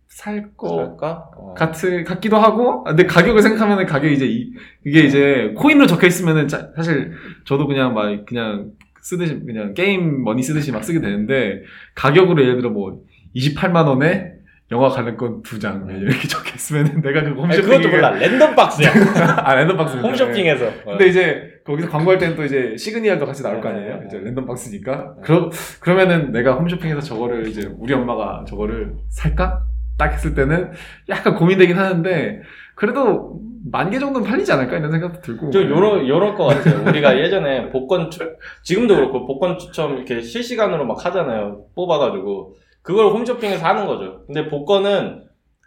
[0.08, 1.30] 살거 살까?
[1.38, 1.54] 어.
[1.54, 4.52] 같은 같기도 하고 아, 근데 가격을 생각하면은 가격이 이제 이,
[4.86, 7.14] 이게 이제 코인으로 적혀 있으면은 자- 사실
[7.46, 8.72] 저도 그냥 막 그냥
[9.02, 11.62] 쓰듯이 그냥 게임 머니 쓰듯이 막 쓰게 되는데
[11.96, 13.02] 가격으로 예를 들어 뭐
[13.36, 14.34] 28만 원에
[14.72, 18.12] 영화 관람권 두장 이렇게 적혀 있으면은 내가 그 홈쇼핑 그것도 몰라.
[18.12, 18.90] random box야.
[19.44, 20.66] 아 random box 홈쇼핑에서.
[20.86, 23.98] 근데 이제 거기서 광고할 때는 또 이제 시그니엘도 같이 나올 거 네, 아니에요?
[24.00, 24.24] 네, 이제 네.
[24.26, 25.16] random box니까.
[25.24, 25.50] 그러,
[25.82, 29.64] 그러면은 내가 홈쇼핑에서 저거를 이제 우리 엄마가 저거를 살까?
[29.98, 30.72] 딱 했을 때는
[31.10, 32.42] 약간 고민되긴 하는데
[32.76, 33.40] 그래도
[33.72, 34.78] 만 개 정도는 팔리지 않을까?
[34.78, 35.52] 이런 생각도 들고.
[35.52, 36.82] 좀 요런 요럴 것 같아요.
[36.90, 38.20] 우리가 예전에 복권 추,
[38.64, 41.66] 지금도 그렇고 복권 추첨 이렇게 실시간으로 막 하잖아요.
[41.76, 44.26] 뽑아가지고 그걸 홈쇼핑에서 하는 거죠.
[44.26, 45.24] 근데 복권은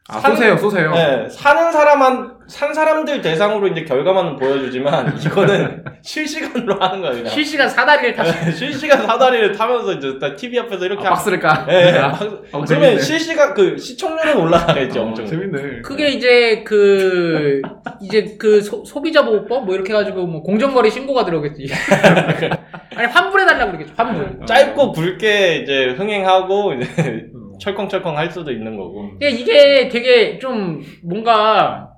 [0.09, 6.78] 아 산- 쏘세요 쏘세요 네, 사는 사람한 산 사람들 대상으로 이제 결과만은 보여주지만 이거는 실시간으로
[6.78, 7.26] 하는 거야 그냥.
[7.28, 8.53] 실시간 사다리를 타시.
[8.53, 11.66] 실시간 사다리를 타면서 이제 딱 TV 앞에서 이렇게 아, 박스를 까.
[11.70, 11.99] 예, 예.
[11.99, 12.99] 아, 박- 어, 그러면 재밌네.
[13.01, 15.26] 실시간 그 시청률은 올라가겠지 어, 엄청.
[15.26, 15.80] 재밌네.
[15.82, 17.62] 그게 이제 그
[18.03, 21.66] 이제 그 소, 소비자 보호법 뭐 이렇게 해가지고 뭐 공정거래 신고가 들어오겠지.
[22.97, 23.95] 아니 환불해 달라고 그러겠죠.
[23.97, 24.47] 환불.
[24.47, 26.86] 짧고 굵게 이제 흥행하고 이제
[27.34, 27.59] 어.
[27.61, 29.11] 철컹철컹 할 수도 있는 거고.
[29.18, 31.88] 그러니까 이게 되게 좀 뭔가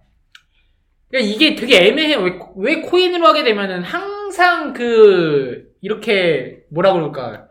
[1.08, 2.20] 그러니까 이게 되게 애매해요.
[2.20, 7.46] 왜, 왜 코인으로 하게 되면은 항상 그 이렇게 뭐라 그럴까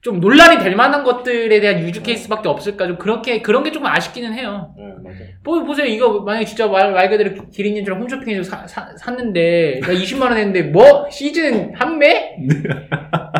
[0.00, 4.32] 좀 논란이 될 만한 것들에 대한 유즈 케이스밖에 없을까 좀 그렇게 그런 게 조금 아쉽기는
[4.32, 4.74] 해요.
[4.76, 5.28] 네, 맞아요.
[5.44, 10.22] 뭐 보세요 이거 만약에 진짜 말, 말 그대로 기린님처럼 홈쇼핑에서 사, 사, 샀는데 나 20만
[10.22, 12.36] 원 했는데 뭐 시즌 판매?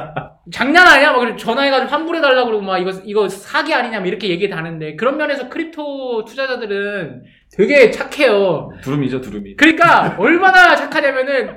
[0.53, 1.13] 장난 아니야?
[1.13, 5.17] 막 전화해가지고 환불해 달라고 그러고 막 이거 이거 사기 아니냐 막 이렇게 얘기 다는데 그런
[5.17, 7.23] 면에서 크립토 투자자들은
[7.57, 8.71] 되게 착해요.
[8.83, 9.57] 두루미죠, 두루미.
[9.57, 11.49] 그러니까 얼마나 착하냐면은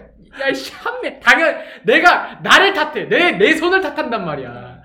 [0.42, 4.80] 야 씨 한매 당연 내가 나를 탓해 내 내 손을 탓한단 말이야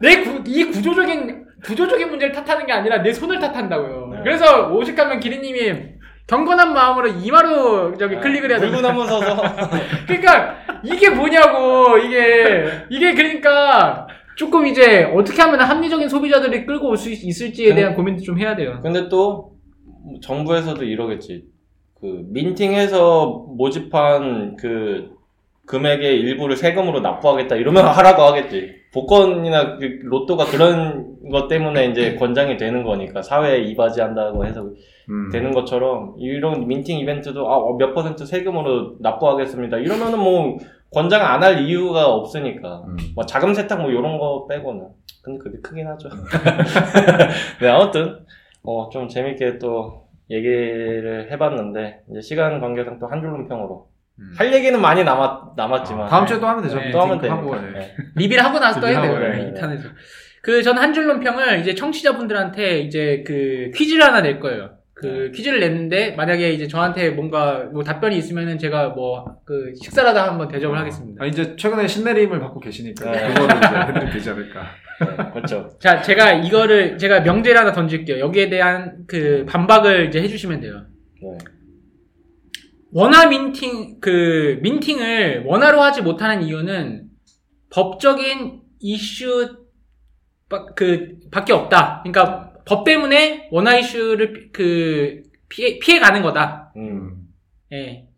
[0.00, 0.24] 내이
[0.72, 4.20] 구조적인 구조적인 문제를 탓하는 게 아니라 내 손을 탓한다고요 네.
[4.24, 5.91] 그래서 오직하면 기린님이
[6.32, 9.36] 경건한 마음으로 이마로 저기 클릭을 해야 돼 물고 나무 서서.
[10.08, 12.64] 그러니까 이게 뭐냐고 이게.
[12.88, 14.06] 이게 그러니까
[14.36, 18.80] 조금 이제 어떻게 하면 합리적인 소비자들이 끌고 올 수 있을지에 대한 고민도 좀 해야 돼요.
[18.82, 19.52] 근데 또
[20.22, 21.44] 정부에서도 이러겠지.
[22.00, 25.10] 그 민팅해서 모집한 그
[25.72, 28.82] 금액의 일부를 세금으로 납부하겠다 이러면 하라고 하겠지.
[28.92, 34.68] 복권이나 그 로또가 그런 것 때문에 이제 권장이 되는 거니까 사회에 이바지한다고 해서
[35.08, 35.30] 음.
[35.32, 39.78] 되는 것처럼 이런 민팅 이벤트도 아, 어, 몇 퍼센트 세금으로 납부하겠습니다.
[39.78, 40.58] 이러면은 뭐
[40.92, 42.82] 권장 안 할 이유가 없으니까.
[42.86, 42.96] 음.
[43.14, 44.88] 뭐 자금 세탁 뭐 이런 거 빼고는.
[45.24, 46.10] 근데 그게 크긴 하죠.
[47.62, 48.18] 네, 아무튼
[48.62, 53.86] 어, 좀 재밌게 또 얘기를 해봤는데 이제 시간 관계상 또 한 줄로 평으로
[54.22, 54.34] 음.
[54.36, 56.76] 할 얘기는 많이 남았 남았지만 아, 다음 주에 또 하면 되죠.
[56.76, 57.18] 네, 또 하면.
[57.30, 57.70] 하고, 네.
[57.72, 57.96] 네.
[58.16, 59.42] 리뷰를 하고 나서 또 해야 네, 네.
[59.48, 59.88] 인터넷에서.
[60.42, 64.70] 그, 저는 한 줄론 평을 이제 청취자분들한테 이제 그 퀴즈를 하나 낼 거예요.
[64.94, 70.48] 그 퀴즈를 냈는데, 만약에 이제 저한테 뭔가 뭐 답변이 있으면은 제가 뭐 그 식사라도 한번
[70.48, 71.22] 대접을 하겠습니다.
[71.22, 73.28] 아, 이제 최근에 신내림을 받고 계시니까 네.
[73.28, 74.62] 그거를 이제 해드리면 되지 않을까.
[75.00, 75.68] 네, 그렇죠.
[75.80, 78.18] 자, 제가 이거를, 제가 명제를 하나 던질게요.
[78.20, 80.82] 여기에 대한 그 반박을 이제 해주시면 돼요.
[81.22, 81.38] 네.
[82.92, 87.04] 원화 minting, 그, minting을 원화로 하지 못하는 이유는
[87.70, 89.56] 법적인 이슈,
[90.48, 92.02] 바- 그, 밖에 없다.
[92.02, 96.72] 그러니까 법 때문에 원화 이슈를 피- 그, 피해, 피해 가는 거다.
[96.76, 97.28] 음.
[97.72, 98.08] 예.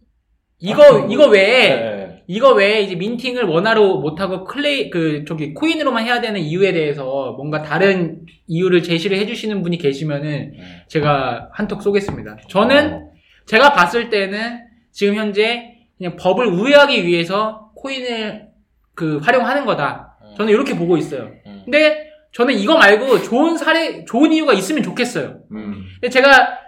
[0.59, 2.25] 이거, 이거 외에, 네.
[2.27, 7.33] 이거 외에 이제 minting을 원화로 못 하고 클레이, 그, 저기, 코인으로만 해야 되는 이유에 대해서
[7.37, 10.59] 뭔가 다른 이유를 제시를 해 주시는 분이 계시면은 네.
[10.89, 12.39] 제가 한턱 쏘겠습니다.
[12.49, 13.11] 저는
[13.47, 14.64] 제가 봤을 때는
[14.95, 18.49] 지금 현재 그냥 법을 우회하기 위해서 코인을
[18.95, 20.17] 그 활용하는 거다.
[20.37, 21.31] 저는 이렇게 보고 있어요.
[21.47, 21.63] 음.
[21.65, 25.41] 근데 저는 이거 말고 좋은 사례, 좋은 이유가 있으면 좋겠어요.
[25.53, 25.85] 음.
[26.01, 26.59] 근데 제가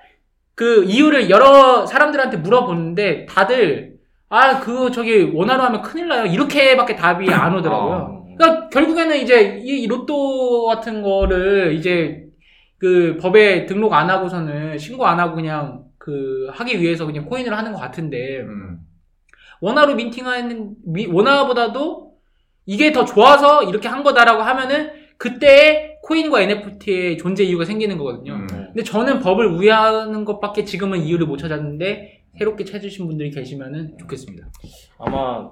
[0.55, 3.97] 그 이유를 여러 사람들한테 물어보는데 다들
[4.29, 6.27] 아, 그 저기 원화로 하면 큰일 나요.
[6.27, 7.95] 이렇게밖에 답이 안 오더라고요.
[7.95, 12.25] 아, 그러니까 결국에는 이제 이, 이 로또 같은 거를 이제
[12.79, 17.73] 그 법에 등록 안 하고서는 신고 안 하고 그냥 그 하기 위해서 그냥 코인을 하는
[17.73, 18.79] 것 같은데 음.
[19.61, 22.13] 원화로 민팅하는 미- 원화보다도
[22.65, 28.35] 이게 더 좋아서 이렇게 한 거다라고 하면은 그때 코인과 NFT의 존재 이유가 생기는 거거든요.
[28.35, 28.47] 음.
[28.47, 34.47] 근데 저는 법을 우회하는 것밖에 지금은 이유를 못 찾았는데 새롭게 찾으신 분들이 계시면은 좋겠습니다.
[35.01, 35.51] 아마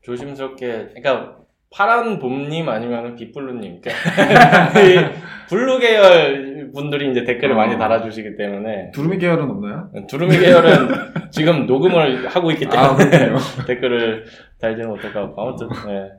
[0.00, 1.36] 조심스럽게 그러니까
[1.72, 7.56] 파란 봄님 아니면 빛블루님 이 블루 계열 분들이 이제 댓글을 어.
[7.56, 9.90] 많이 달아주시기 때문에 두루미 계열은 없나요?
[10.08, 10.88] 두루미 계열은
[11.30, 13.36] 지금 녹음을 하고 있기 때문에 아.
[13.66, 14.24] 댓글을
[14.60, 16.10] 달지는 못할까 아무튼 네.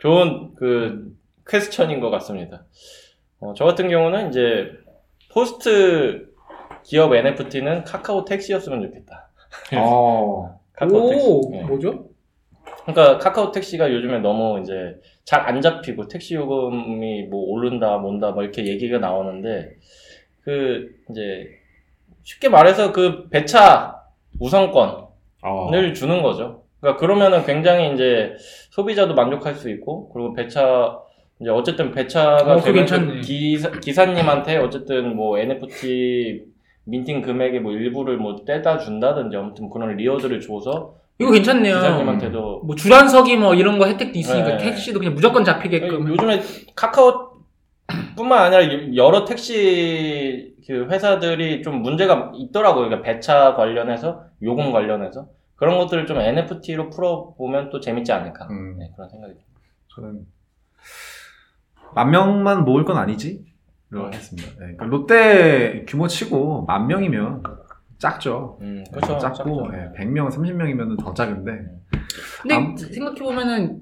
[0.00, 1.12] 좋은 그
[1.48, 2.64] question인 것 같습니다.
[3.40, 4.70] 어, 저 같은 경우는 이제
[5.32, 6.28] post
[6.84, 9.30] 기업 NFT는 카카오 택시였으면 좋겠다.
[9.76, 10.60] 어.
[10.74, 11.26] 카카오 택시.
[11.26, 11.62] 오, 네.
[11.64, 12.09] 뭐죠?
[12.84, 18.42] 그러니까 카카오 택시가 요즘에 너무 이제 잘 안 잡히고 택시 요금이 뭐 오른다 뭔다 뭐
[18.42, 19.76] 이렇게 얘기가 나오는데
[20.42, 21.46] 그 이제
[22.22, 24.02] 쉽게 말해서 그 배차
[24.38, 24.94] 우선권을
[25.42, 25.92] 어.
[25.94, 26.64] 주는 거죠.
[26.80, 28.34] 그러니까 그러면은 굉장히 이제
[28.70, 30.98] 소비자도 만족할 수 있고 그리고 배차
[31.40, 33.20] 이제 어쨌든 배차가 어, 되면서 괜찮네.
[33.22, 36.44] 기사, 기사님한테 어쨌든 뭐 NFT
[36.84, 41.74] 민팅 금액의 뭐 일부를 뭐 떼다 준다든지 아무튼 그런 리워드를 줘서 이거 괜찮네요.
[41.76, 44.58] 기사님한테도 뭐 주란석이 뭐 이런 거 혜택도 있으니까 네.
[44.58, 46.08] 택시도 그냥 무조건 잡히게끔.
[46.08, 46.42] 요즘에
[46.74, 47.30] 카카오
[48.16, 52.86] 뿐만 아니라 여러 택시 그 회사들이 좀 문제가 있더라고요.
[52.86, 58.78] 그러니까 배차 관련해서 요금 관련해서 그런 것들을 좀 NFT로 풀어보면 또 재밌지 않을까 음.
[58.78, 59.60] 네, 그런 생각이 듭니다.
[59.94, 60.26] 저는
[61.94, 63.44] 만 명만 모을 건 아니지?
[63.90, 64.14] 라고 음.
[64.14, 64.48] 했습니다.
[64.58, 67.42] 네, 그 롯데 규모 치고 만 명이면
[68.00, 68.58] 작죠.
[68.62, 69.18] 음, 네, 그렇죠.
[69.18, 69.68] 작고.
[69.70, 71.52] 네, 100명, 30명이면 더 작은데
[72.42, 73.78] 근데 암- 생각해 보면은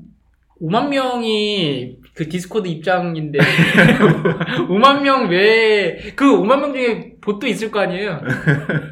[0.61, 3.39] 5만 명이 그 디스코드 입장인데
[4.69, 8.21] 5만 명 외에 그 5만 명 중에 bot도 있을 거 아니에요.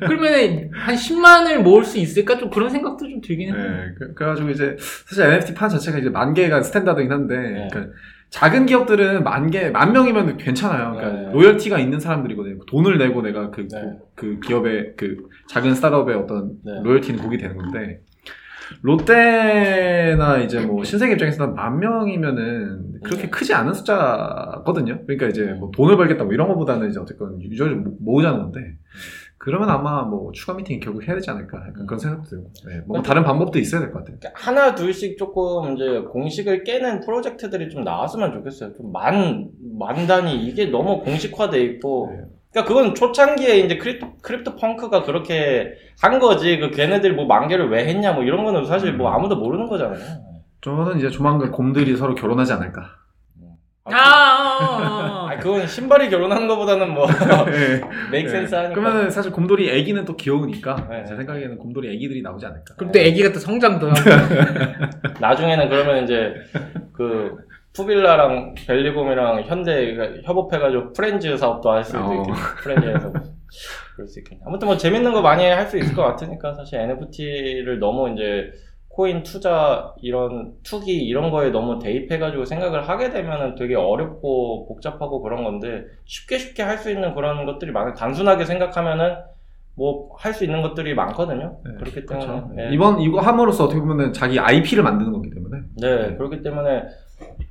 [0.00, 3.56] 그러면 한 10만을 모을 수 있을까 좀 그런 생각도 좀 들긴 해요.
[3.56, 4.76] 네, 그, 그래가지고 이제
[5.08, 7.68] 사실 NFT 판 자체가 이제 만 개가 standard긴 한데 네.
[7.72, 7.92] 그러니까
[8.30, 10.92] 작은 기업들은 만 개, 만 명이면 괜찮아요.
[10.96, 11.32] 그러니까 네.
[11.32, 12.58] loyalty가 있는 사람들이거든요.
[12.66, 13.98] 돈을 내고 내가 그, 네.
[14.14, 16.72] 그 기업의 그 작은 스타트업의 어떤 네.
[16.82, 18.00] loyalty는 보게 되는 건데
[18.82, 23.30] 롯데나 이제 뭐 신세계 입장에서는 만 명이면은 그렇게 네.
[23.30, 25.02] 크지 않은 숫자거든요.
[25.06, 28.60] 그러니까 이제 뭐 돈을 벌겠다 뭐 이런 거보다는 이제 어쨌건 user를 모- 모으자는 건데
[29.38, 33.02] 그러면 아마 뭐 추가 minting 결국 해야 되지 않을까 약간 그런 생각도 들고 네, 뭐
[33.02, 34.16] 다른 방법도 있어야 될 것 같아요.
[34.18, 38.74] 그러니까 하나 둘씩 조금 이제 공식을 깨는 프로젝트들이 좀 나왔으면 좋겠어요.
[38.74, 42.08] 좀 만, 만 단위 이게 너무 공식화돼 있고.
[42.12, 42.24] 네.
[42.50, 46.58] 그러니까 그건 초창기에 이제 crypto, 크립토 펑크가 그렇게 한 거지.
[46.58, 49.98] 그 걔네들 뭐 만 개를 왜 했냐 뭐 이런 거는 사실 뭐 아무도 모르는 거잖아요.
[50.62, 52.96] 저는 이제 조만간 곰들이 서로 결혼하지 않을까.
[53.92, 55.36] 아, 아.
[55.38, 57.06] 그건 신발이 결혼하는 것보다는 뭐
[57.46, 57.80] 네.
[58.10, 58.74] 메이크 센스 하니까.
[58.74, 61.04] 그러면 사실 곰돌이 애기는 또 귀여우니까 네.
[61.06, 62.74] 제 생각에는 곰돌이 애기들이 나오지 않을까.
[62.76, 64.00] 그럼 또 애기가 또 성장도 하고.
[65.20, 66.34] 나중에는 그러면 이제
[66.92, 67.36] 그
[67.74, 72.14] 푸빌라랑 벨리곰이랑 현대가 협업해가지고 프렌즈 사업도 할 수도 어.
[72.22, 72.38] 있겠네.
[72.62, 73.12] 프렌즈에서
[73.94, 74.42] 그럴 수 있겠네.
[74.46, 78.50] 아무튼 뭐 재밌는 거 많이 할 수 있을 것 같으니까 사실 NFT를 너무 이제
[78.96, 85.44] 코인 투자 이런 투기 이런 거에 너무 대입해가지고 생각을 하게 되면은 되게 어렵고 복잡하고 그런
[85.44, 87.92] 건데 쉽게 쉽게 할 수 있는 그런 것들이 많아요.
[87.94, 89.16] 단순하게 생각하면은
[89.74, 91.58] 뭐 할 수 있는 것들이 많거든요.
[91.62, 92.50] 네, 그렇기 때문에 그렇죠.
[92.58, 92.70] 예.
[92.72, 95.58] 이번 이거 함으로써 어떻게 보면 자기 IP를 만드는 거기 때문에.
[95.76, 96.84] 네, 그렇기 때문에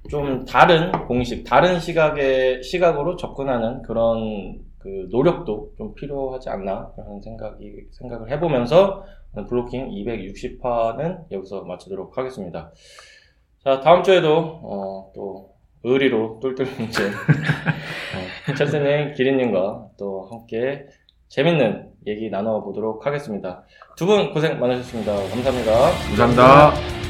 [0.09, 7.87] 좀 다른 공식, 다른 시각의 시각으로 접근하는 그런 그 노력도 좀 필요하지 않나 그런 생각이
[7.91, 9.03] 생각을 해보면서
[9.47, 12.71] 블로킹 260화는 여기서 마치도록 하겠습니다.
[13.63, 15.49] 자, 다음 주에도 어, 또
[15.83, 17.05] 의리로 똘똘 뭉친
[18.49, 20.85] 어, 첼스님, 기린님과 또 함께
[21.27, 23.63] 재밌는 얘기 나눠보도록 하겠습니다.
[23.97, 25.13] 두 분 고생 많으셨습니다.
[25.15, 25.71] 감사합니다.
[26.07, 27.04] 감사합니다.